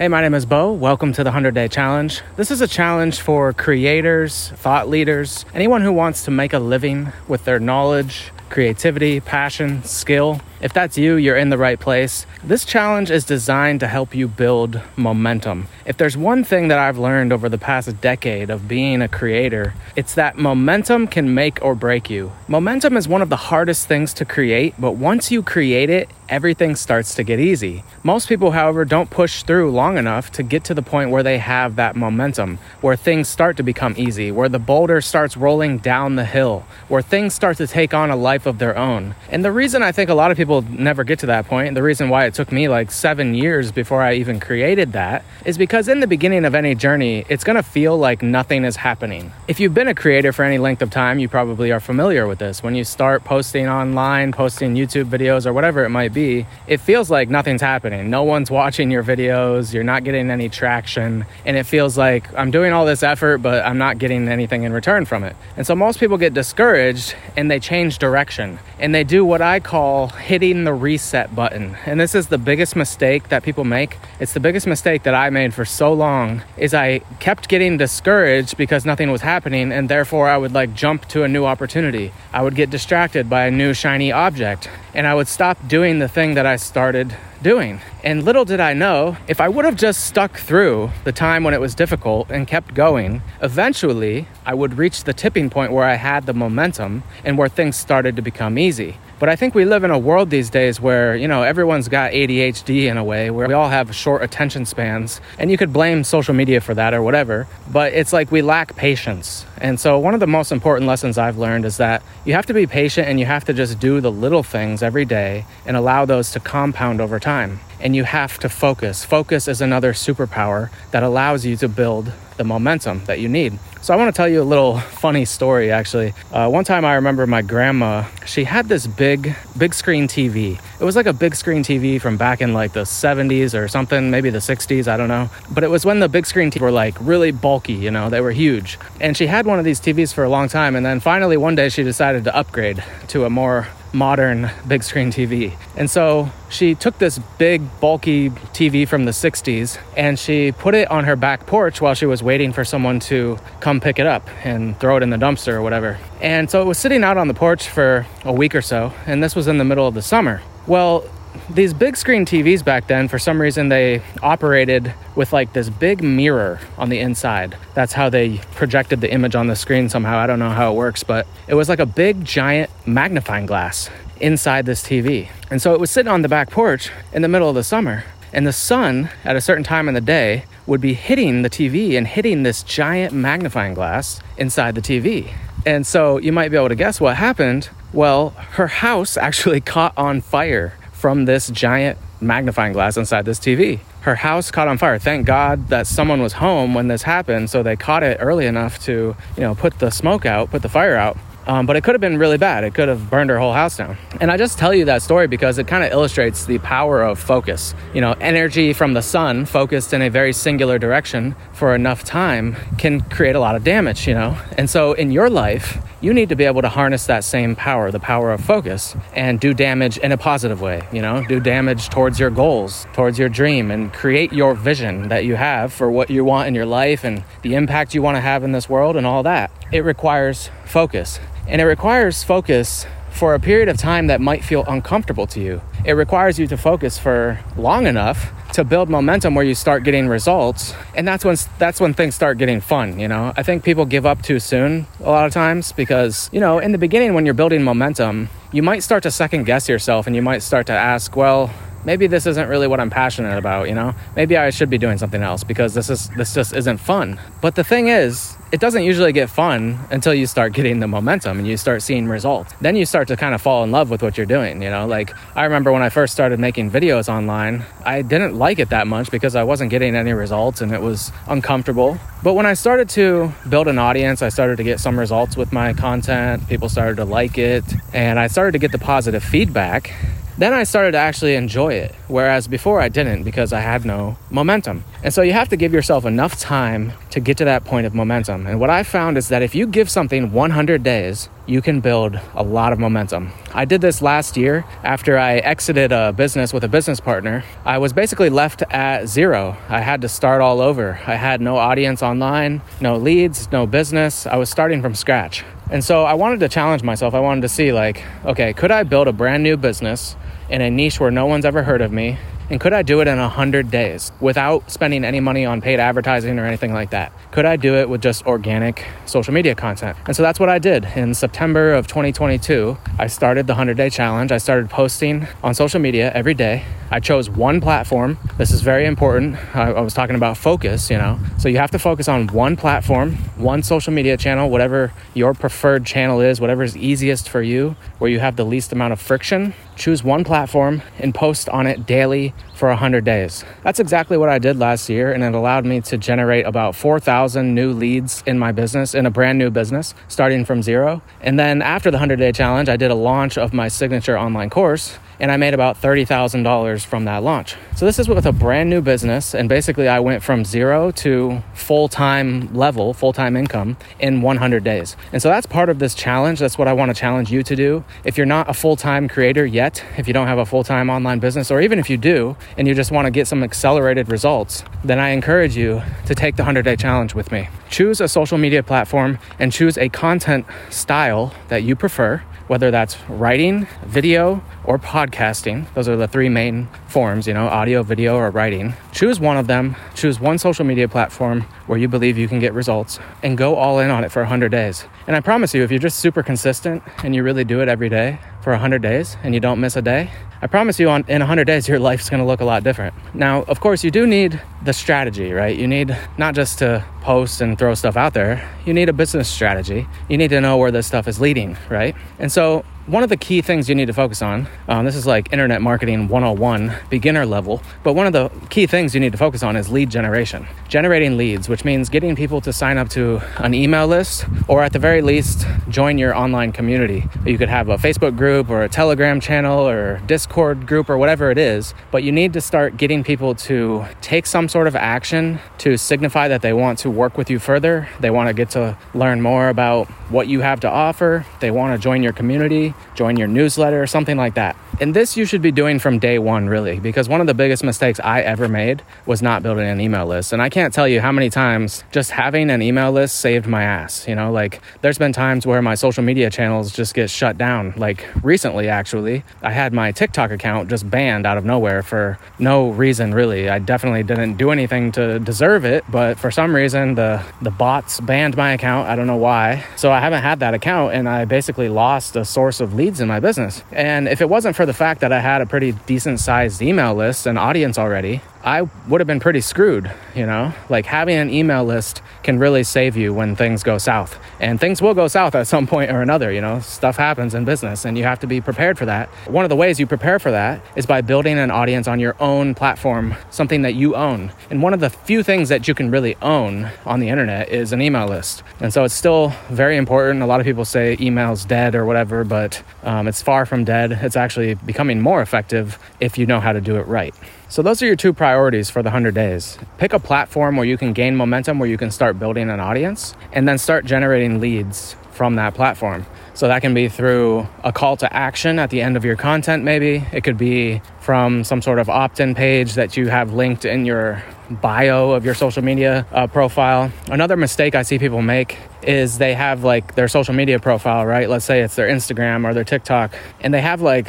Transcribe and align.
Hey, 0.00 0.08
my 0.08 0.22
name 0.22 0.32
is 0.32 0.46
Bo. 0.46 0.72
Welcome 0.72 1.12
to 1.12 1.22
the 1.22 1.28
100 1.28 1.52
Day 1.52 1.68
Challenge. 1.68 2.22
This 2.36 2.50
is 2.50 2.62
a 2.62 2.66
challenge 2.66 3.20
for 3.20 3.52
creators, 3.52 4.48
thought 4.56 4.88
leaders, 4.88 5.44
anyone 5.52 5.82
who 5.82 5.92
wants 5.92 6.24
to 6.24 6.30
make 6.30 6.54
a 6.54 6.58
living 6.58 7.12
with 7.28 7.44
their 7.44 7.58
knowledge, 7.58 8.32
creativity, 8.48 9.20
passion, 9.20 9.84
skill. 9.84 10.40
If 10.60 10.74
that's 10.74 10.98
you, 10.98 11.16
you're 11.16 11.38
in 11.38 11.48
the 11.48 11.56
right 11.56 11.80
place. 11.80 12.26
This 12.44 12.66
challenge 12.66 13.10
is 13.10 13.24
designed 13.24 13.80
to 13.80 13.88
help 13.88 14.14
you 14.14 14.28
build 14.28 14.78
momentum. 14.94 15.68
If 15.86 15.96
there's 15.96 16.18
one 16.18 16.44
thing 16.44 16.68
that 16.68 16.78
I've 16.78 16.98
learned 16.98 17.32
over 17.32 17.48
the 17.48 17.56
past 17.56 17.98
decade 18.02 18.50
of 18.50 18.68
being 18.68 19.00
a 19.00 19.08
creator, 19.08 19.72
it's 19.96 20.14
that 20.14 20.36
momentum 20.36 21.06
can 21.06 21.34
make 21.34 21.64
or 21.64 21.74
break 21.74 22.10
you. 22.10 22.32
Momentum 22.46 22.98
is 22.98 23.08
one 23.08 23.22
of 23.22 23.30
the 23.30 23.36
hardest 23.36 23.88
things 23.88 24.12
to 24.14 24.26
create, 24.26 24.74
but 24.78 24.92
once 24.92 25.30
you 25.30 25.42
create 25.42 25.88
it, 25.88 26.10
everything 26.28 26.76
starts 26.76 27.14
to 27.14 27.24
get 27.24 27.40
easy. 27.40 27.82
Most 28.04 28.28
people, 28.28 28.52
however, 28.52 28.84
don't 28.84 29.10
push 29.10 29.42
through 29.42 29.72
long 29.72 29.98
enough 29.98 30.30
to 30.32 30.42
get 30.42 30.62
to 30.64 30.74
the 30.74 30.82
point 30.82 31.10
where 31.10 31.24
they 31.24 31.38
have 31.38 31.76
that 31.76 31.96
momentum, 31.96 32.58
where 32.80 32.96
things 32.96 33.28
start 33.28 33.56
to 33.56 33.62
become 33.62 33.94
easy, 33.96 34.30
where 34.30 34.48
the 34.48 34.58
boulder 34.58 35.00
starts 35.00 35.36
rolling 35.36 35.78
down 35.78 36.16
the 36.16 36.24
hill, 36.24 36.64
where 36.88 37.02
things 37.02 37.34
start 37.34 37.56
to 37.56 37.66
take 37.66 37.92
on 37.92 38.10
a 38.10 38.16
life 38.16 38.46
of 38.46 38.58
their 38.58 38.76
own. 38.76 39.14
And 39.30 39.44
the 39.44 39.50
reason 39.50 39.82
I 39.82 39.90
think 39.90 40.08
a 40.08 40.14
lot 40.14 40.30
of 40.30 40.36
people 40.36 40.49
people 40.50 40.82
never 40.82 41.04
get 41.04 41.20
to 41.20 41.26
that 41.26 41.46
point. 41.46 41.76
The 41.76 41.82
reason 41.82 42.08
why 42.08 42.24
it 42.24 42.34
took 42.34 42.50
me 42.50 42.66
like 42.66 42.90
seven 42.90 43.34
years 43.34 43.70
before 43.70 44.02
I 44.02 44.14
even 44.14 44.40
created 44.40 44.94
that 44.94 45.24
is 45.44 45.56
because 45.56 45.86
in 45.86 46.00
the 46.00 46.08
beginning 46.08 46.44
of 46.44 46.56
any 46.56 46.74
journey, 46.74 47.24
it's 47.28 47.44
gonna 47.44 47.62
feel 47.62 47.96
like 47.96 48.20
nothing 48.20 48.64
is 48.64 48.74
happening. 48.74 49.32
If 49.46 49.60
you've 49.60 49.74
been 49.74 49.86
a 49.86 49.94
creator 49.94 50.32
for 50.32 50.42
any 50.42 50.58
length 50.58 50.82
of 50.82 50.90
time, 50.90 51.20
you 51.20 51.28
probably 51.28 51.70
are 51.70 51.78
familiar 51.78 52.26
with 52.26 52.40
this. 52.40 52.64
When 52.64 52.74
you 52.74 52.82
start 52.82 53.22
posting 53.22 53.68
online, 53.68 54.32
posting 54.32 54.74
YouTube 54.74 55.04
videos, 55.04 55.46
or 55.46 55.52
whatever 55.52 55.84
it 55.84 55.90
might 55.90 56.12
be, 56.12 56.46
it 56.66 56.80
feels 56.80 57.12
like 57.12 57.28
nothing's 57.28 57.62
happening. 57.62 58.10
No 58.10 58.24
one's 58.24 58.50
watching 58.50 58.90
your 58.90 59.04
videos, 59.04 59.72
you're 59.72 59.84
not 59.84 60.02
getting 60.02 60.30
any 60.32 60.48
traction, 60.48 61.26
and 61.46 61.56
it 61.56 61.64
feels 61.64 61.96
like 61.96 62.24
I'm 62.34 62.50
doing 62.50 62.72
all 62.72 62.86
this 62.86 63.04
effort, 63.04 63.38
but 63.38 63.64
I'm 63.64 63.78
not 63.78 63.98
getting 63.98 64.26
anything 64.28 64.64
in 64.64 64.72
return 64.72 65.04
from 65.04 65.22
it. 65.22 65.36
And 65.56 65.64
so 65.64 65.76
most 65.76 66.00
people 66.00 66.18
get 66.18 66.34
discouraged 66.34 67.14
and 67.36 67.48
they 67.48 67.60
change 67.60 67.98
direction 67.98 68.58
and 68.80 68.92
they 68.94 69.04
do 69.04 69.24
what 69.24 69.42
I 69.42 69.60
call 69.60 70.08
hitting 70.08 70.39
hitting 70.40 70.64
the 70.64 70.72
reset 70.72 71.34
button. 71.34 71.76
And 71.84 72.00
this 72.00 72.14
is 72.14 72.28
the 72.28 72.38
biggest 72.38 72.74
mistake 72.74 73.28
that 73.28 73.42
people 73.42 73.64
make. 73.64 73.98
It's 74.20 74.32
the 74.32 74.40
biggest 74.40 74.66
mistake 74.66 75.02
that 75.02 75.14
I 75.14 75.28
made 75.28 75.52
for 75.52 75.66
so 75.66 75.92
long 75.92 76.40
is 76.56 76.72
I 76.72 77.00
kept 77.18 77.46
getting 77.50 77.76
discouraged 77.76 78.56
because 78.56 78.86
nothing 78.86 79.10
was 79.10 79.20
happening 79.20 79.70
and 79.70 79.90
therefore 79.90 80.30
I 80.30 80.38
would 80.38 80.52
like 80.52 80.72
jump 80.72 81.04
to 81.08 81.24
a 81.24 81.28
new 81.28 81.44
opportunity. 81.44 82.12
I 82.32 82.40
would 82.40 82.54
get 82.54 82.70
distracted 82.70 83.28
by 83.28 83.44
a 83.44 83.50
new 83.50 83.74
shiny 83.74 84.12
object 84.12 84.70
and 84.94 85.06
I 85.06 85.14
would 85.14 85.28
stop 85.28 85.58
doing 85.68 85.98
the 85.98 86.08
thing 86.08 86.32
that 86.36 86.46
I 86.46 86.56
started 86.56 87.14
doing. 87.42 87.80
And 88.02 88.24
little 88.24 88.46
did 88.46 88.60
I 88.60 88.72
know, 88.72 89.18
if 89.28 89.42
I 89.42 89.48
would 89.48 89.66
have 89.66 89.76
just 89.76 90.06
stuck 90.06 90.38
through 90.38 90.90
the 91.04 91.12
time 91.12 91.44
when 91.44 91.52
it 91.52 91.60
was 91.60 91.74
difficult 91.74 92.30
and 92.30 92.48
kept 92.48 92.72
going, 92.72 93.20
eventually 93.42 94.26
I 94.46 94.54
would 94.54 94.78
reach 94.78 95.04
the 95.04 95.12
tipping 95.12 95.50
point 95.50 95.72
where 95.72 95.84
I 95.84 95.96
had 95.96 96.24
the 96.24 96.32
momentum 96.32 97.02
and 97.24 97.36
where 97.36 97.48
things 97.50 97.76
started 97.76 98.16
to 98.16 98.22
become 98.22 98.58
easy. 98.58 98.96
But 99.20 99.28
I 99.28 99.36
think 99.36 99.54
we 99.54 99.66
live 99.66 99.84
in 99.84 99.90
a 99.90 99.98
world 99.98 100.30
these 100.30 100.48
days 100.48 100.80
where, 100.80 101.14
you 101.14 101.28
know, 101.28 101.42
everyone's 101.42 101.88
got 101.88 102.12
ADHD 102.12 102.90
in 102.90 102.96
a 102.96 103.04
way, 103.04 103.28
where 103.28 103.46
we 103.46 103.52
all 103.52 103.68
have 103.68 103.94
short 103.94 104.22
attention 104.22 104.64
spans. 104.64 105.20
And 105.38 105.50
you 105.50 105.58
could 105.58 105.74
blame 105.74 106.04
social 106.04 106.32
media 106.32 106.62
for 106.62 106.72
that 106.72 106.94
or 106.94 107.02
whatever, 107.02 107.46
but 107.70 107.92
it's 107.92 108.14
like 108.14 108.32
we 108.32 108.40
lack 108.40 108.74
patience. 108.76 109.44
And 109.58 109.78
so, 109.78 109.98
one 109.98 110.14
of 110.14 110.20
the 110.20 110.26
most 110.26 110.52
important 110.52 110.88
lessons 110.88 111.18
I've 111.18 111.36
learned 111.36 111.66
is 111.66 111.76
that 111.76 112.02
you 112.24 112.32
have 112.32 112.46
to 112.46 112.54
be 112.54 112.66
patient 112.66 113.08
and 113.08 113.20
you 113.20 113.26
have 113.26 113.44
to 113.44 113.52
just 113.52 113.78
do 113.78 114.00
the 114.00 114.10
little 114.10 114.42
things 114.42 114.82
every 114.82 115.04
day 115.04 115.44
and 115.66 115.76
allow 115.76 116.06
those 116.06 116.30
to 116.30 116.40
compound 116.40 117.02
over 117.02 117.20
time 117.20 117.60
and 117.80 117.96
you 117.96 118.04
have 118.04 118.38
to 118.38 118.48
focus. 118.48 119.04
Focus 119.04 119.48
is 119.48 119.60
another 119.60 119.92
superpower 119.92 120.70
that 120.90 121.02
allows 121.02 121.44
you 121.44 121.56
to 121.56 121.68
build 121.68 122.12
the 122.36 122.44
momentum 122.44 123.04
that 123.04 123.20
you 123.20 123.28
need. 123.28 123.58
So, 123.82 123.92
I 123.92 123.96
want 123.96 124.14
to 124.14 124.16
tell 124.16 124.28
you 124.28 124.42
a 124.42 124.44
little 124.44 124.78
funny 125.04 125.24
story 125.24 125.70
actually. 125.70 126.14
Uh, 126.32 126.48
one 126.48 126.64
time 126.64 126.84
I 126.84 126.94
remember 126.94 127.26
my 127.26 127.42
grandma, 127.42 128.04
she 128.24 128.44
had 128.44 128.68
this 128.68 128.86
big, 128.86 129.34
big 129.58 129.74
screen 129.74 130.08
TV. 130.08 130.58
It 130.80 130.84
was 130.84 130.96
like 130.96 131.06
a 131.06 131.12
big 131.12 131.34
screen 131.34 131.62
TV 131.62 132.00
from 132.00 132.16
back 132.16 132.40
in 132.40 132.54
like 132.54 132.72
the 132.72 132.82
70s 132.82 133.58
or 133.58 133.68
something, 133.68 134.10
maybe 134.10 134.30
the 134.30 134.38
60s, 134.38 134.88
I 134.88 134.96
don't 134.96 135.08
know. 135.08 135.28
But 135.50 135.64
it 135.64 135.68
was 135.68 135.84
when 135.84 136.00
the 136.00 136.08
big 136.08 136.26
screen 136.26 136.50
TVs 136.50 136.60
were 136.60 136.70
like 136.70 136.96
really 137.00 137.30
bulky, 137.30 137.74
you 137.74 137.90
know, 137.90 138.08
they 138.08 138.20
were 138.20 138.32
huge. 138.32 138.78
And 139.00 139.16
she 139.16 139.26
had 139.26 139.46
one 139.46 139.58
of 139.58 139.64
these 139.64 139.80
TVs 139.80 140.14
for 140.14 140.24
a 140.24 140.28
long 140.28 140.48
time. 140.48 140.76
And 140.76 140.84
then 140.84 141.00
finally 141.00 141.36
one 141.36 141.54
day 141.54 141.68
she 141.68 141.82
decided 141.82 142.24
to 142.24 142.34
upgrade 142.34 142.82
to 143.08 143.24
a 143.24 143.30
more 143.30 143.68
modern 143.92 144.50
big 144.66 144.82
screen 144.82 145.10
TV. 145.10 145.54
And 145.76 145.90
so 145.90 146.30
she 146.48 146.74
took 146.74 146.98
this 146.98 147.18
big, 147.38 147.62
bulky 147.80 148.30
TV 148.30 148.86
from 148.86 149.04
the 149.04 149.10
60s 149.10 149.78
and 149.96 150.18
she 150.18 150.52
put 150.52 150.74
it 150.74 150.90
on 150.90 151.04
her 151.04 151.16
back 151.16 151.46
porch 151.46 151.80
while 151.80 151.94
she 151.94 152.06
was 152.06 152.22
waiting 152.22 152.52
for 152.52 152.64
someone 152.64 153.00
to 153.00 153.38
come 153.60 153.80
pick 153.80 153.98
it 153.98 154.06
up 154.06 154.28
and 154.44 154.78
throw 154.78 154.96
it 154.96 155.02
in 155.02 155.10
the 155.10 155.16
dumpster 155.16 155.54
or 155.54 155.62
whatever. 155.62 155.98
And 156.20 156.50
so 156.50 156.62
it 156.62 156.66
was 156.66 156.78
sitting 156.78 157.02
out 157.04 157.16
on 157.16 157.28
the 157.28 157.34
porch 157.34 157.68
for 157.68 158.06
a 158.24 158.32
week 158.32 158.54
or 158.54 158.62
so, 158.62 158.92
and 159.06 159.22
this 159.22 159.34
was 159.34 159.48
in 159.48 159.58
the 159.58 159.64
middle 159.64 159.86
of 159.86 159.94
the 159.94 160.02
summer. 160.02 160.42
Well, 160.66 161.04
these 161.48 161.74
big 161.74 161.96
screen 161.96 162.24
TVs 162.24 162.64
back 162.64 162.86
then, 162.86 163.08
for 163.08 163.18
some 163.18 163.40
reason, 163.40 163.68
they 163.68 164.02
operated 164.22 164.94
with 165.16 165.32
like 165.32 165.52
this 165.52 165.68
big 165.68 166.02
mirror 166.02 166.60
on 166.78 166.88
the 166.88 166.98
inside. 166.98 167.56
That's 167.74 167.92
how 167.92 168.08
they 168.08 168.38
projected 168.54 169.00
the 169.00 169.12
image 169.12 169.34
on 169.34 169.46
the 169.46 169.56
screen 169.56 169.88
somehow. 169.88 170.18
I 170.18 170.26
don't 170.26 170.38
know 170.38 170.50
how 170.50 170.72
it 170.72 170.76
works, 170.76 171.02
but 171.02 171.26
it 171.48 171.54
was 171.54 171.68
like 171.68 171.80
a 171.80 171.86
big, 171.86 172.24
giant 172.24 172.70
magnifying 172.86 173.46
glass 173.46 173.90
inside 174.20 174.66
this 174.66 174.82
TV. 174.82 175.28
And 175.50 175.60
so 175.60 175.74
it 175.74 175.80
was 175.80 175.90
sitting 175.90 176.10
on 176.10 176.22
the 176.22 176.28
back 176.28 176.50
porch 176.50 176.90
in 177.12 177.22
the 177.22 177.28
middle 177.28 177.48
of 177.48 177.54
the 177.54 177.64
summer. 177.64 178.04
And 178.32 178.46
the 178.46 178.52
sun, 178.52 179.10
at 179.24 179.34
a 179.34 179.40
certain 179.40 179.64
time 179.64 179.88
in 179.88 179.94
the 179.94 180.00
day, 180.00 180.44
would 180.66 180.80
be 180.80 180.94
hitting 180.94 181.42
the 181.42 181.50
TV 181.50 181.98
and 181.98 182.06
hitting 182.06 182.44
this 182.44 182.62
giant 182.62 183.12
magnifying 183.12 183.74
glass 183.74 184.20
inside 184.36 184.76
the 184.76 184.80
TV. 184.80 185.32
And 185.66 185.86
so 185.86 186.18
you 186.18 186.32
might 186.32 186.50
be 186.50 186.56
able 186.56 186.68
to 186.68 186.76
guess 186.76 187.00
what 187.00 187.16
happened. 187.16 187.70
Well, 187.92 188.30
her 188.30 188.68
house 188.68 189.16
actually 189.16 189.60
caught 189.60 189.92
on 189.96 190.20
fire 190.20 190.74
from 191.00 191.24
this 191.24 191.48
giant 191.48 191.98
magnifying 192.20 192.74
glass 192.74 192.98
inside 192.98 193.24
this 193.24 193.38
TV. 193.38 193.80
Her 194.02 194.14
house 194.14 194.50
caught 194.50 194.68
on 194.68 194.76
fire. 194.76 194.98
Thank 194.98 195.26
God 195.26 195.68
that 195.68 195.86
someone 195.86 196.20
was 196.20 196.34
home 196.34 196.74
when 196.74 196.88
this 196.88 197.02
happened, 197.02 197.48
so 197.48 197.62
they 197.62 197.74
caught 197.74 198.02
it 198.02 198.18
early 198.20 198.46
enough 198.46 198.78
to, 198.84 199.16
you 199.36 199.40
know, 199.42 199.54
put 199.54 199.78
the 199.78 199.90
smoke 199.90 200.26
out, 200.26 200.50
put 200.50 200.60
the 200.60 200.68
fire 200.68 200.96
out. 200.96 201.16
Um, 201.46 201.66
but 201.66 201.76
it 201.76 201.82
could 201.82 201.94
have 201.94 202.00
been 202.00 202.18
really 202.18 202.38
bad. 202.38 202.64
It 202.64 202.74
could 202.74 202.88
have 202.88 203.10
burned 203.10 203.30
her 203.30 203.38
whole 203.38 203.52
house 203.52 203.76
down. 203.76 203.96
And 204.20 204.30
I 204.30 204.36
just 204.36 204.58
tell 204.58 204.74
you 204.74 204.84
that 204.86 205.02
story 205.02 205.26
because 205.26 205.58
it 205.58 205.66
kind 205.66 205.82
of 205.82 205.90
illustrates 205.90 206.44
the 206.44 206.58
power 206.58 207.02
of 207.02 207.18
focus. 207.18 207.74
You 207.94 208.00
know, 208.00 208.12
energy 208.20 208.72
from 208.72 208.92
the 208.92 209.02
sun 209.02 209.46
focused 209.46 209.92
in 209.92 210.02
a 210.02 210.10
very 210.10 210.32
singular 210.32 210.78
direction 210.78 211.34
for 211.52 211.74
enough 211.74 212.04
time 212.04 212.56
can 212.78 213.00
create 213.00 213.36
a 213.36 213.40
lot 213.40 213.56
of 213.56 213.64
damage, 213.64 214.06
you 214.06 214.14
know? 214.14 214.36
And 214.58 214.68
so 214.68 214.92
in 214.92 215.10
your 215.10 215.30
life, 215.30 215.78
you 216.02 216.14
need 216.14 216.30
to 216.30 216.36
be 216.36 216.44
able 216.44 216.62
to 216.62 216.68
harness 216.68 217.06
that 217.06 217.24
same 217.24 217.54
power, 217.54 217.90
the 217.90 218.00
power 218.00 218.32
of 218.32 218.42
focus, 218.42 218.96
and 219.14 219.38
do 219.38 219.52
damage 219.52 219.98
in 219.98 220.12
a 220.12 220.16
positive 220.16 220.60
way, 220.60 220.82
you 220.92 221.02
know, 221.02 221.24
do 221.26 221.40
damage 221.40 221.90
towards 221.90 222.18
your 222.18 222.30
goals, 222.30 222.86
towards 222.94 223.18
your 223.18 223.28
dream, 223.28 223.70
and 223.70 223.92
create 223.92 224.32
your 224.32 224.54
vision 224.54 225.08
that 225.08 225.26
you 225.26 225.36
have 225.36 225.72
for 225.72 225.90
what 225.90 226.08
you 226.08 226.24
want 226.24 226.48
in 226.48 226.54
your 226.54 226.64
life 226.64 227.04
and 227.04 227.22
the 227.42 227.54
impact 227.54 227.94
you 227.94 228.00
want 228.00 228.16
to 228.16 228.20
have 228.20 228.42
in 228.44 228.52
this 228.52 228.68
world 228.68 228.96
and 228.96 229.06
all 229.06 229.22
that. 229.22 229.50
It 229.72 229.84
requires 229.84 230.50
focus. 230.64 231.20
And 231.50 231.60
it 231.60 231.64
requires 231.64 232.22
focus 232.22 232.86
for 233.10 233.34
a 233.34 233.40
period 233.40 233.68
of 233.68 233.76
time 233.76 234.06
that 234.06 234.20
might 234.20 234.44
feel 234.44 234.64
uncomfortable 234.68 235.26
to 235.26 235.40
you. 235.40 235.60
It 235.84 235.94
requires 235.94 236.38
you 236.38 236.46
to 236.46 236.56
focus 236.56 236.96
for 236.96 237.40
long 237.56 237.88
enough 237.88 238.32
to 238.52 238.62
build 238.62 238.88
momentum 238.88 239.34
where 239.34 239.44
you 239.44 239.54
start 239.54 239.82
getting 239.84 240.08
results 240.08 240.74
and 240.94 241.06
that's 241.06 241.24
when 241.24 241.36
that's 241.58 241.80
when 241.80 241.94
things 241.94 242.16
start 242.16 242.36
getting 242.36 242.60
fun 242.60 242.98
you 242.98 243.06
know 243.06 243.32
i 243.36 243.44
think 243.44 243.62
people 243.62 243.84
give 243.84 244.04
up 244.04 244.20
too 244.22 244.40
soon 244.40 244.88
a 244.98 245.08
lot 245.08 245.24
of 245.24 245.32
times 245.32 245.70
because 245.70 246.28
you 246.32 246.40
know 246.40 246.58
in 246.58 246.72
the 246.72 246.78
beginning 246.78 247.14
when 247.14 247.24
you're 247.24 247.32
building 247.32 247.62
momentum 247.62 248.28
you 248.50 248.60
might 248.60 248.80
start 248.80 249.04
to 249.04 249.10
second 249.10 249.44
guess 249.44 249.68
yourself 249.68 250.08
and 250.08 250.16
you 250.16 250.22
might 250.22 250.42
start 250.42 250.66
to 250.66 250.72
ask 250.72 251.14
well 251.14 251.48
maybe 251.84 252.06
this 252.06 252.26
isn't 252.26 252.48
really 252.48 252.66
what 252.66 252.80
I'm 252.80 252.90
passionate 252.90 253.38
about, 253.38 253.68
you 253.68 253.74
know? 253.74 253.94
Maybe 254.16 254.36
I 254.36 254.50
should 254.50 254.70
be 254.70 254.78
doing 254.78 254.98
something 254.98 255.22
else 255.22 255.44
because 255.44 255.74
this 255.74 255.90
is 255.90 256.08
this 256.10 256.34
just 256.34 256.54
isn't 256.54 256.78
fun. 256.78 257.20
But 257.40 257.54
the 257.54 257.64
thing 257.64 257.88
is, 257.88 258.36
it 258.52 258.60
doesn't 258.60 258.82
usually 258.82 259.12
get 259.12 259.30
fun 259.30 259.78
until 259.90 260.12
you 260.12 260.26
start 260.26 260.52
getting 260.52 260.80
the 260.80 260.88
momentum 260.88 261.38
and 261.38 261.46
you 261.46 261.56
start 261.56 261.82
seeing 261.82 262.08
results. 262.08 262.52
Then 262.60 262.74
you 262.74 262.84
start 262.84 263.08
to 263.08 263.16
kind 263.16 263.34
of 263.34 263.40
fall 263.40 263.62
in 263.62 263.70
love 263.70 263.90
with 263.90 264.02
what 264.02 264.16
you're 264.16 264.26
doing, 264.26 264.62
you 264.62 264.70
know? 264.70 264.86
Like 264.86 265.14
I 265.36 265.44
remember 265.44 265.72
when 265.72 265.82
I 265.82 265.88
first 265.88 266.12
started 266.12 266.40
making 266.40 266.70
videos 266.70 267.08
online, 267.08 267.64
I 267.84 268.02
didn't 268.02 268.36
like 268.36 268.58
it 268.58 268.70
that 268.70 268.86
much 268.86 269.10
because 269.10 269.36
I 269.36 269.44
wasn't 269.44 269.70
getting 269.70 269.94
any 269.94 270.12
results 270.12 270.60
and 270.60 270.72
it 270.72 270.82
was 270.82 271.12
uncomfortable. 271.28 271.98
But 272.22 272.34
when 272.34 272.44
I 272.44 272.54
started 272.54 272.88
to 272.90 273.32
build 273.48 273.68
an 273.68 273.78
audience, 273.78 274.20
I 274.20 274.28
started 274.28 274.56
to 274.56 274.64
get 274.64 274.80
some 274.80 274.98
results 274.98 275.36
with 275.36 275.52
my 275.52 275.72
content. 275.72 276.46
People 276.48 276.68
started 276.68 276.96
to 276.96 277.04
like 277.04 277.38
it 277.38 277.64
and 277.94 278.18
I 278.18 278.26
started 278.26 278.52
to 278.52 278.58
get 278.58 278.72
the 278.72 278.78
positive 278.78 279.22
feedback 279.22 279.94
then 280.38 280.52
I 280.52 280.64
started 280.64 280.92
to 280.92 280.98
actually 280.98 281.34
enjoy 281.34 281.74
it. 281.74 281.94
Whereas 282.08 282.48
before 282.48 282.80
I 282.80 282.88
didn't 282.88 283.24
because 283.24 283.52
I 283.52 283.60
had 283.60 283.84
no 283.84 284.16
momentum. 284.30 284.84
And 285.02 285.12
so 285.12 285.22
you 285.22 285.32
have 285.32 285.48
to 285.50 285.56
give 285.56 285.72
yourself 285.72 286.04
enough 286.04 286.38
time 286.38 286.92
to 287.10 287.20
get 287.20 287.36
to 287.38 287.44
that 287.44 287.64
point 287.64 287.86
of 287.86 287.94
momentum. 287.94 288.46
And 288.46 288.60
what 288.60 288.70
I 288.70 288.82
found 288.82 289.18
is 289.18 289.28
that 289.28 289.42
if 289.42 289.54
you 289.54 289.66
give 289.66 289.90
something 289.90 290.32
100 290.32 290.82
days, 290.82 291.28
you 291.46 291.60
can 291.60 291.80
build 291.80 292.20
a 292.34 292.42
lot 292.42 292.72
of 292.72 292.78
momentum. 292.78 293.32
I 293.52 293.64
did 293.64 293.80
this 293.80 294.00
last 294.00 294.36
year 294.36 294.64
after 294.84 295.18
I 295.18 295.38
exited 295.38 295.90
a 295.90 296.12
business 296.12 296.52
with 296.52 296.62
a 296.62 296.68
business 296.68 297.00
partner. 297.00 297.44
I 297.64 297.78
was 297.78 297.92
basically 297.92 298.30
left 298.30 298.62
at 298.70 299.08
zero. 299.08 299.56
I 299.68 299.80
had 299.80 300.00
to 300.02 300.08
start 300.08 300.40
all 300.40 300.60
over. 300.60 301.00
I 301.06 301.16
had 301.16 301.40
no 301.40 301.56
audience 301.56 302.02
online, 302.02 302.62
no 302.80 302.96
leads, 302.96 303.50
no 303.50 303.66
business. 303.66 304.26
I 304.26 304.36
was 304.36 304.48
starting 304.48 304.80
from 304.80 304.94
scratch. 304.94 305.44
And 305.70 305.84
so 305.84 306.04
I 306.04 306.14
wanted 306.14 306.40
to 306.40 306.48
challenge 306.48 306.82
myself. 306.82 307.14
I 307.14 307.20
wanted 307.20 307.42
to 307.42 307.48
see, 307.48 307.72
like, 307.72 308.02
okay, 308.24 308.52
could 308.52 308.70
I 308.70 308.82
build 308.82 309.08
a 309.08 309.12
brand 309.12 309.42
new 309.42 309.56
business 309.56 310.16
in 310.48 310.60
a 310.60 310.70
niche 310.70 310.98
where 310.98 311.10
no 311.10 311.26
one's 311.26 311.44
ever 311.44 311.62
heard 311.62 311.80
of 311.80 311.92
me 311.92 312.18
and 312.50 312.60
could 312.60 312.72
I 312.72 312.82
do 312.82 313.00
it 313.00 313.06
in 313.06 313.16
100 313.16 313.70
days 313.70 314.10
without 314.20 314.68
spending 314.68 315.04
any 315.04 315.20
money 315.20 315.46
on 315.46 315.60
paid 315.60 315.78
advertising 315.78 316.36
or 316.40 316.44
anything 316.44 316.72
like 316.72 316.90
that? 316.90 317.12
Could 317.30 317.46
I 317.46 317.54
do 317.54 317.76
it 317.76 317.88
with 317.88 318.02
just 318.02 318.26
organic 318.26 318.84
social 319.06 319.32
media 319.32 319.54
content? 319.54 319.96
And 320.06 320.16
so 320.16 320.24
that's 320.24 320.40
what 320.40 320.48
I 320.48 320.58
did. 320.58 320.84
In 320.96 321.14
September 321.14 321.72
of 321.72 321.86
2022, 321.86 322.76
I 322.98 323.06
started 323.06 323.46
the 323.46 323.52
100 323.52 323.76
Day 323.76 323.88
Challenge. 323.88 324.32
I 324.32 324.38
started 324.38 324.68
posting 324.68 325.28
on 325.44 325.54
social 325.54 325.78
media 325.78 326.10
every 326.12 326.34
day. 326.34 326.64
I 326.92 326.98
chose 326.98 327.30
one 327.30 327.60
platform. 327.60 328.18
This 328.36 328.50
is 328.50 328.62
very 328.62 328.84
important. 328.84 329.36
I, 329.54 329.70
I 329.70 329.80
was 329.80 329.94
talking 329.94 330.16
about 330.16 330.36
focus, 330.36 330.90
you 330.90 330.98
know. 330.98 331.20
So 331.38 331.48
you 331.48 331.58
have 331.58 331.70
to 331.70 331.78
focus 331.78 332.08
on 332.08 332.26
one 332.28 332.56
platform, 332.56 333.12
one 333.36 333.62
social 333.62 333.92
media 333.92 334.16
channel, 334.16 334.50
whatever 334.50 334.92
your 335.14 335.32
preferred 335.32 335.86
channel 335.86 336.20
is, 336.20 336.40
whatever 336.40 336.64
is 336.64 336.76
easiest 336.76 337.28
for 337.28 337.42
you, 337.42 337.76
where 337.98 338.10
you 338.10 338.18
have 338.18 338.34
the 338.34 338.44
least 338.44 338.72
amount 338.72 338.92
of 338.92 339.00
friction. 339.00 339.54
Choose 339.76 340.02
one 340.02 340.24
platform 340.24 340.82
and 340.98 341.14
post 341.14 341.48
on 341.50 341.68
it 341.68 341.86
daily 341.86 342.34
for 342.56 342.68
100 342.70 343.04
days. 343.04 343.44
That's 343.62 343.78
exactly 343.78 344.16
what 344.16 344.28
I 344.28 344.40
did 344.40 344.58
last 344.58 344.88
year, 344.88 345.12
and 345.12 345.22
it 345.22 345.32
allowed 345.32 345.64
me 345.64 345.80
to 345.82 345.96
generate 345.96 346.44
about 346.44 346.74
4,000 346.74 347.54
new 347.54 347.72
leads 347.72 348.24
in 348.26 348.36
my 348.36 348.50
business, 348.50 348.96
in 348.96 349.06
a 349.06 349.10
brand 349.10 349.38
new 349.38 349.50
business, 349.50 349.94
starting 350.08 350.44
from 350.44 350.60
zero. 350.60 351.02
And 351.20 351.38
then 351.38 351.62
after 351.62 351.92
the 351.92 351.98
100 351.98 352.16
day 352.16 352.32
challenge, 352.32 352.68
I 352.68 352.76
did 352.76 352.90
a 352.90 352.96
launch 352.96 353.38
of 353.38 353.52
my 353.52 353.68
signature 353.68 354.18
online 354.18 354.50
course 354.50 354.98
and 355.20 355.30
I 355.30 355.36
made 355.36 355.54
about 355.54 355.80
$30,000 355.80 356.84
from 356.84 357.04
that 357.04 357.22
launch. 357.22 357.56
So 357.76 357.84
this 357.84 357.98
is 357.98 358.08
with 358.08 358.26
a 358.26 358.32
brand 358.32 358.70
new 358.70 358.80
business 358.80 359.34
and 359.34 359.48
basically 359.48 359.86
I 359.86 360.00
went 360.00 360.22
from 360.22 360.44
0 360.44 360.90
to 360.92 361.42
full-time 361.54 362.52
level, 362.54 362.94
full-time 362.94 363.36
income 363.36 363.76
in 363.98 364.22
100 364.22 364.64
days. 364.64 364.96
And 365.12 365.22
so 365.22 365.28
that's 365.28 365.46
part 365.46 365.68
of 365.68 365.78
this 365.78 365.94
challenge. 365.94 366.40
That's 366.40 366.58
what 366.58 366.68
I 366.68 366.72
want 366.72 366.90
to 366.90 366.98
challenge 366.98 367.30
you 367.30 367.42
to 367.42 367.54
do. 367.54 367.84
If 368.04 368.16
you're 368.16 368.26
not 368.26 368.48
a 368.48 368.54
full-time 368.54 369.08
creator 369.08 369.44
yet, 369.46 369.84
if 369.96 370.08
you 370.08 370.14
don't 370.14 370.26
have 370.26 370.38
a 370.38 370.46
full-time 370.46 370.90
online 370.90 371.18
business 371.18 371.50
or 371.50 371.60
even 371.60 371.78
if 371.78 371.90
you 371.90 371.96
do 371.96 372.36
and 372.56 372.66
you 372.66 372.74
just 372.74 372.90
want 372.90 373.06
to 373.06 373.10
get 373.10 373.26
some 373.26 373.42
accelerated 373.42 374.08
results, 374.08 374.64
then 374.82 374.98
I 374.98 375.10
encourage 375.10 375.56
you 375.56 375.82
to 376.06 376.14
take 376.14 376.36
the 376.36 376.42
100-day 376.42 376.76
challenge 376.76 377.14
with 377.14 377.30
me. 377.30 377.48
Choose 377.68 378.00
a 378.00 378.08
social 378.08 378.38
media 378.38 378.62
platform 378.62 379.18
and 379.38 379.52
choose 379.52 379.76
a 379.76 379.88
content 379.88 380.46
style 380.70 381.34
that 381.48 381.62
you 381.62 381.76
prefer 381.76 382.22
whether 382.50 382.72
that's 382.72 382.98
writing, 383.08 383.64
video, 383.86 384.42
or 384.64 384.76
podcasting. 384.76 385.72
Those 385.74 385.88
are 385.88 385.94
the 385.94 386.08
three 386.08 386.28
main 386.28 386.66
forms, 386.88 387.28
you 387.28 387.32
know, 387.32 387.46
audio, 387.46 387.84
video, 387.84 388.16
or 388.16 388.28
writing. 388.30 388.74
Choose 388.90 389.20
one 389.20 389.36
of 389.36 389.46
them, 389.46 389.76
choose 389.94 390.18
one 390.18 390.36
social 390.36 390.64
media 390.64 390.88
platform 390.88 391.42
where 391.68 391.78
you 391.78 391.86
believe 391.86 392.18
you 392.18 392.26
can 392.26 392.40
get 392.40 392.52
results, 392.52 392.98
and 393.22 393.38
go 393.38 393.54
all 393.54 393.78
in 393.78 393.88
on 393.88 394.02
it 394.02 394.10
for 394.10 394.22
100 394.22 394.48
days. 394.48 394.84
And 395.06 395.14
I 395.14 395.20
promise 395.20 395.54
you, 395.54 395.62
if 395.62 395.70
you're 395.70 395.78
just 395.78 396.00
super 396.00 396.24
consistent 396.24 396.82
and 397.04 397.14
you 397.14 397.22
really 397.22 397.44
do 397.44 397.60
it 397.60 397.68
every 397.68 397.88
day 397.88 398.18
for 398.42 398.50
100 398.50 398.82
days 398.82 399.16
and 399.22 399.32
you 399.32 399.38
don't 399.38 399.60
miss 399.60 399.76
a 399.76 399.82
day, 399.82 400.10
I 400.42 400.46
promise 400.46 400.80
you, 400.80 400.88
on, 400.88 401.04
in 401.06 401.20
100 401.20 401.44
days, 401.44 401.68
your 401.68 401.78
life's 401.78 402.08
gonna 402.08 402.24
look 402.24 402.40
a 402.40 402.46
lot 402.46 402.64
different. 402.64 402.94
Now, 403.12 403.42
of 403.42 403.60
course, 403.60 403.84
you 403.84 403.90
do 403.90 404.06
need 404.06 404.40
the 404.64 404.72
strategy, 404.72 405.32
right? 405.32 405.54
You 405.54 405.68
need 405.68 405.94
not 406.16 406.34
just 406.34 406.58
to 406.60 406.82
post 407.02 407.42
and 407.42 407.58
throw 407.58 407.74
stuff 407.74 407.96
out 407.96 408.14
there, 408.14 408.48
you 408.64 408.72
need 408.72 408.88
a 408.88 408.94
business 408.94 409.28
strategy. 409.28 409.86
You 410.08 410.16
need 410.16 410.28
to 410.28 410.40
know 410.40 410.56
where 410.56 410.70
this 410.70 410.86
stuff 410.86 411.06
is 411.08 411.20
leading, 411.20 411.58
right? 411.68 411.94
And 412.18 412.32
so, 412.32 412.64
one 412.90 413.04
of 413.04 413.08
the 413.08 413.16
key 413.16 413.40
things 413.40 413.68
you 413.68 413.74
need 413.76 413.86
to 413.86 413.92
focus 413.92 414.20
on 414.20 414.48
um, 414.66 414.84
this 414.84 414.96
is 414.96 415.06
like 415.06 415.32
internet 415.32 415.62
marketing 415.62 416.08
101 416.08 416.74
beginner 416.88 417.24
level 417.24 417.62
but 417.84 417.92
one 417.92 418.04
of 418.04 418.12
the 418.12 418.28
key 418.48 418.66
things 418.66 418.94
you 418.94 419.00
need 419.00 419.12
to 419.12 419.18
focus 419.18 419.44
on 419.44 419.54
is 419.54 419.70
lead 419.70 419.88
generation. 419.90 420.44
Generating 420.66 421.16
leads 421.16 421.48
which 421.48 421.64
means 421.64 421.88
getting 421.88 422.16
people 422.16 422.40
to 422.40 422.52
sign 422.52 422.78
up 422.78 422.88
to 422.88 423.20
an 423.36 423.54
email 423.54 423.86
list 423.86 424.24
or 424.48 424.64
at 424.64 424.72
the 424.72 424.80
very 424.80 425.02
least 425.02 425.46
join 425.68 425.98
your 425.98 426.16
online 426.16 426.50
community. 426.50 427.04
You 427.24 427.38
could 427.38 427.48
have 427.48 427.68
a 427.68 427.76
facebook 427.76 428.16
group 428.16 428.50
or 428.50 428.64
a 428.64 428.68
telegram 428.68 429.20
channel 429.20 429.68
or 429.68 430.00
discord 430.06 430.66
group 430.66 430.90
or 430.90 430.98
whatever 430.98 431.30
it 431.30 431.38
is 431.38 431.74
but 431.92 432.02
you 432.02 432.10
need 432.10 432.32
to 432.32 432.40
start 432.40 432.76
getting 432.76 433.04
people 433.04 433.36
to 433.36 433.84
take 434.00 434.26
some 434.26 434.48
sort 434.48 434.66
of 434.66 434.74
action 434.74 435.38
to 435.58 435.76
signify 435.76 436.26
that 436.26 436.42
they 436.42 436.52
want 436.52 436.80
to 436.80 436.90
work 436.90 437.16
with 437.16 437.30
you 437.30 437.38
further. 437.38 437.88
They 438.00 438.10
want 438.10 438.26
to 438.26 438.34
get 438.34 438.50
to 438.50 438.76
learn 438.94 439.20
more 439.20 439.48
about 439.48 439.86
what 440.10 440.26
you 440.26 440.40
have 440.40 440.58
to 440.60 440.68
offer. 440.68 441.24
They 441.38 441.52
want 441.52 441.72
to 441.74 441.78
join 441.80 442.02
your 442.02 442.12
community 442.12 442.74
join 442.94 443.16
your 443.16 443.28
newsletter, 443.28 443.82
or 443.82 443.86
something 443.86 444.16
like 444.16 444.34
that. 444.34 444.56
And 444.78 444.94
this 444.94 445.16
you 445.16 445.24
should 445.24 445.42
be 445.42 445.50
doing 445.52 445.78
from 445.78 445.98
day 445.98 446.18
one, 446.18 446.48
really, 446.48 446.78
because 446.78 447.08
one 447.08 447.20
of 447.20 447.26
the 447.26 447.34
biggest 447.34 447.64
mistakes 447.64 448.00
I 448.00 448.20
ever 448.20 448.48
made 448.48 448.82
was 449.06 449.22
not 449.22 449.42
building 449.42 449.66
an 449.66 449.80
email 449.80 450.06
list. 450.06 450.32
And 450.32 450.40
I 450.40 450.48
can't 450.48 450.72
tell 450.72 450.86
you 450.86 451.00
how 451.00 451.12
many 451.12 451.28
times 451.28 451.84
just 451.90 452.12
having 452.12 452.50
an 452.50 452.62
email 452.62 452.92
list 452.92 453.18
saved 453.18 453.46
my 453.46 453.62
ass. 453.62 454.06
You 454.06 454.14
know, 454.14 454.30
like 454.30 454.60
there's 454.80 454.98
been 454.98 455.12
times 455.12 455.46
where 455.46 455.60
my 455.60 455.74
social 455.74 456.02
media 456.02 456.30
channels 456.30 456.72
just 456.72 456.94
get 456.94 457.10
shut 457.10 457.36
down. 457.36 457.74
Like 457.76 458.06
recently, 458.22 458.68
actually, 458.68 459.24
I 459.42 459.52
had 459.52 459.72
my 459.72 459.92
TikTok 459.92 460.30
account 460.30 460.70
just 460.70 460.88
banned 460.88 461.26
out 461.26 461.36
of 461.36 461.44
nowhere 461.44 461.82
for 461.82 462.18
no 462.38 462.70
reason, 462.70 463.12
really. 463.12 463.48
I 463.48 463.58
definitely 463.58 464.02
didn't 464.02 464.36
do 464.36 464.50
anything 464.50 464.92
to 464.92 465.18
deserve 465.18 465.64
it, 465.64 465.84
but 465.90 466.18
for 466.18 466.30
some 466.30 466.54
reason, 466.54 466.94
the, 466.94 467.22
the 467.42 467.50
bots 467.50 468.00
banned 468.00 468.36
my 468.36 468.52
account. 468.52 468.88
I 468.88 468.96
don't 468.96 469.06
know 469.06 469.16
why. 469.16 469.64
So 469.76 469.90
I 469.90 470.00
haven't 470.00 470.22
had 470.22 470.40
that 470.40 470.54
account, 470.54 470.94
and 470.94 471.08
I 471.08 471.24
basically 471.24 471.68
lost 471.68 472.16
a 472.16 472.24
source 472.24 472.60
of 472.60 472.74
leads 472.74 473.00
in 473.00 473.08
my 473.08 473.20
business. 473.20 473.62
And 473.72 474.08
if 474.08 474.20
it 474.20 474.28
wasn't 474.28 474.56
for 474.56 474.59
the 474.66 474.74
fact 474.74 475.00
that 475.00 475.12
I 475.12 475.20
had 475.20 475.40
a 475.40 475.46
pretty 475.46 475.72
decent 475.86 476.20
sized 476.20 476.62
email 476.62 476.94
list 476.94 477.26
and 477.26 477.38
audience 477.38 477.78
already, 477.78 478.20
I 478.42 478.62
would 478.88 479.00
have 479.00 479.06
been 479.06 479.20
pretty 479.20 479.42
screwed, 479.42 479.90
you 480.14 480.24
know? 480.24 480.52
Like 480.70 480.86
having 480.86 481.16
an 481.16 481.28
email 481.28 481.64
list 481.64 482.00
can 482.22 482.38
really 482.38 482.62
save 482.62 482.96
you 482.96 483.12
when 483.12 483.36
things 483.36 483.62
go 483.62 483.76
south. 483.76 484.18
And 484.40 484.58
things 484.58 484.80
will 484.80 484.94
go 484.94 485.08
south 485.08 485.34
at 485.34 485.46
some 485.46 485.66
point 485.66 485.90
or 485.90 486.00
another, 486.00 486.32
you 486.32 486.40
know? 486.40 486.60
Stuff 486.60 486.96
happens 486.96 487.34
in 487.34 487.44
business 487.44 487.84
and 487.84 487.98
you 487.98 488.04
have 488.04 488.18
to 488.20 488.26
be 488.26 488.40
prepared 488.40 488.78
for 488.78 488.86
that. 488.86 489.08
One 489.26 489.44
of 489.44 489.50
the 489.50 489.56
ways 489.56 489.78
you 489.78 489.86
prepare 489.86 490.18
for 490.18 490.30
that 490.30 490.62
is 490.74 490.86
by 490.86 491.02
building 491.02 491.38
an 491.38 491.50
audience 491.50 491.86
on 491.86 492.00
your 492.00 492.16
own 492.18 492.54
platform, 492.54 493.14
something 493.30 493.60
that 493.62 493.74
you 493.74 493.94
own. 493.94 494.32
And 494.48 494.62
one 494.62 494.72
of 494.72 494.80
the 494.80 494.88
few 494.88 495.22
things 495.22 495.50
that 495.50 495.68
you 495.68 495.74
can 495.74 495.90
really 495.90 496.16
own 496.22 496.70
on 496.86 497.00
the 497.00 497.10
internet 497.10 497.50
is 497.50 497.72
an 497.72 497.82
email 497.82 498.06
list. 498.06 498.42
And 498.58 498.72
so 498.72 498.84
it's 498.84 498.94
still 498.94 499.34
very 499.50 499.76
important. 499.76 500.22
A 500.22 500.26
lot 500.26 500.40
of 500.40 500.46
people 500.46 500.64
say 500.64 500.96
email's 500.98 501.44
dead 501.44 501.74
or 501.74 501.84
whatever, 501.84 502.24
but 502.24 502.62
um, 502.84 503.06
it's 503.06 503.20
far 503.20 503.44
from 503.44 503.64
dead. 503.64 503.92
It's 503.92 504.16
actually 504.16 504.54
becoming 504.54 505.00
more 505.00 505.20
effective 505.20 505.78
if 506.00 506.16
you 506.16 506.24
know 506.24 506.40
how 506.40 506.52
to 506.52 506.60
do 506.62 506.76
it 506.76 506.86
right. 506.86 507.14
So, 507.50 507.62
those 507.62 507.82
are 507.82 507.86
your 507.86 507.96
two 507.96 508.12
priorities 508.12 508.70
for 508.70 508.80
the 508.80 508.90
100 508.90 509.12
days. 509.12 509.58
Pick 509.76 509.92
a 509.92 509.98
platform 509.98 510.56
where 510.56 510.64
you 510.64 510.78
can 510.78 510.92
gain 510.92 511.16
momentum, 511.16 511.58
where 511.58 511.68
you 511.68 511.76
can 511.76 511.90
start 511.90 512.16
building 512.16 512.48
an 512.48 512.60
audience, 512.60 513.12
and 513.32 513.48
then 513.48 513.58
start 513.58 513.84
generating 513.84 514.38
leads 514.38 514.94
from 515.10 515.34
that 515.34 515.54
platform. 515.54 516.06
So, 516.34 516.46
that 516.46 516.62
can 516.62 516.74
be 516.74 516.88
through 516.88 517.48
a 517.64 517.72
call 517.72 517.96
to 517.96 518.12
action 518.12 518.60
at 518.60 518.70
the 518.70 518.80
end 518.80 518.96
of 518.96 519.04
your 519.04 519.16
content, 519.16 519.64
maybe. 519.64 520.06
It 520.12 520.22
could 520.22 520.38
be 520.38 520.80
from 521.00 521.42
some 521.42 521.60
sort 521.60 521.80
of 521.80 521.90
opt 521.90 522.20
in 522.20 522.36
page 522.36 522.74
that 522.74 522.96
you 522.96 523.08
have 523.08 523.32
linked 523.32 523.64
in 523.64 523.84
your 523.84 524.22
bio 524.48 525.10
of 525.10 525.24
your 525.24 525.34
social 525.34 525.62
media 525.64 526.06
uh, 526.12 526.28
profile. 526.28 526.92
Another 527.08 527.36
mistake 527.36 527.74
I 527.74 527.82
see 527.82 527.98
people 527.98 528.22
make 528.22 528.58
is 528.82 529.18
they 529.18 529.34
have 529.34 529.64
like 529.64 529.96
their 529.96 530.06
social 530.06 530.34
media 530.34 530.60
profile, 530.60 531.04
right? 531.04 531.28
Let's 531.28 531.46
say 531.46 531.62
it's 531.62 531.74
their 531.74 531.88
Instagram 531.88 532.48
or 532.48 532.54
their 532.54 532.64
TikTok, 532.64 533.12
and 533.40 533.52
they 533.52 533.60
have 533.60 533.80
like 533.80 534.08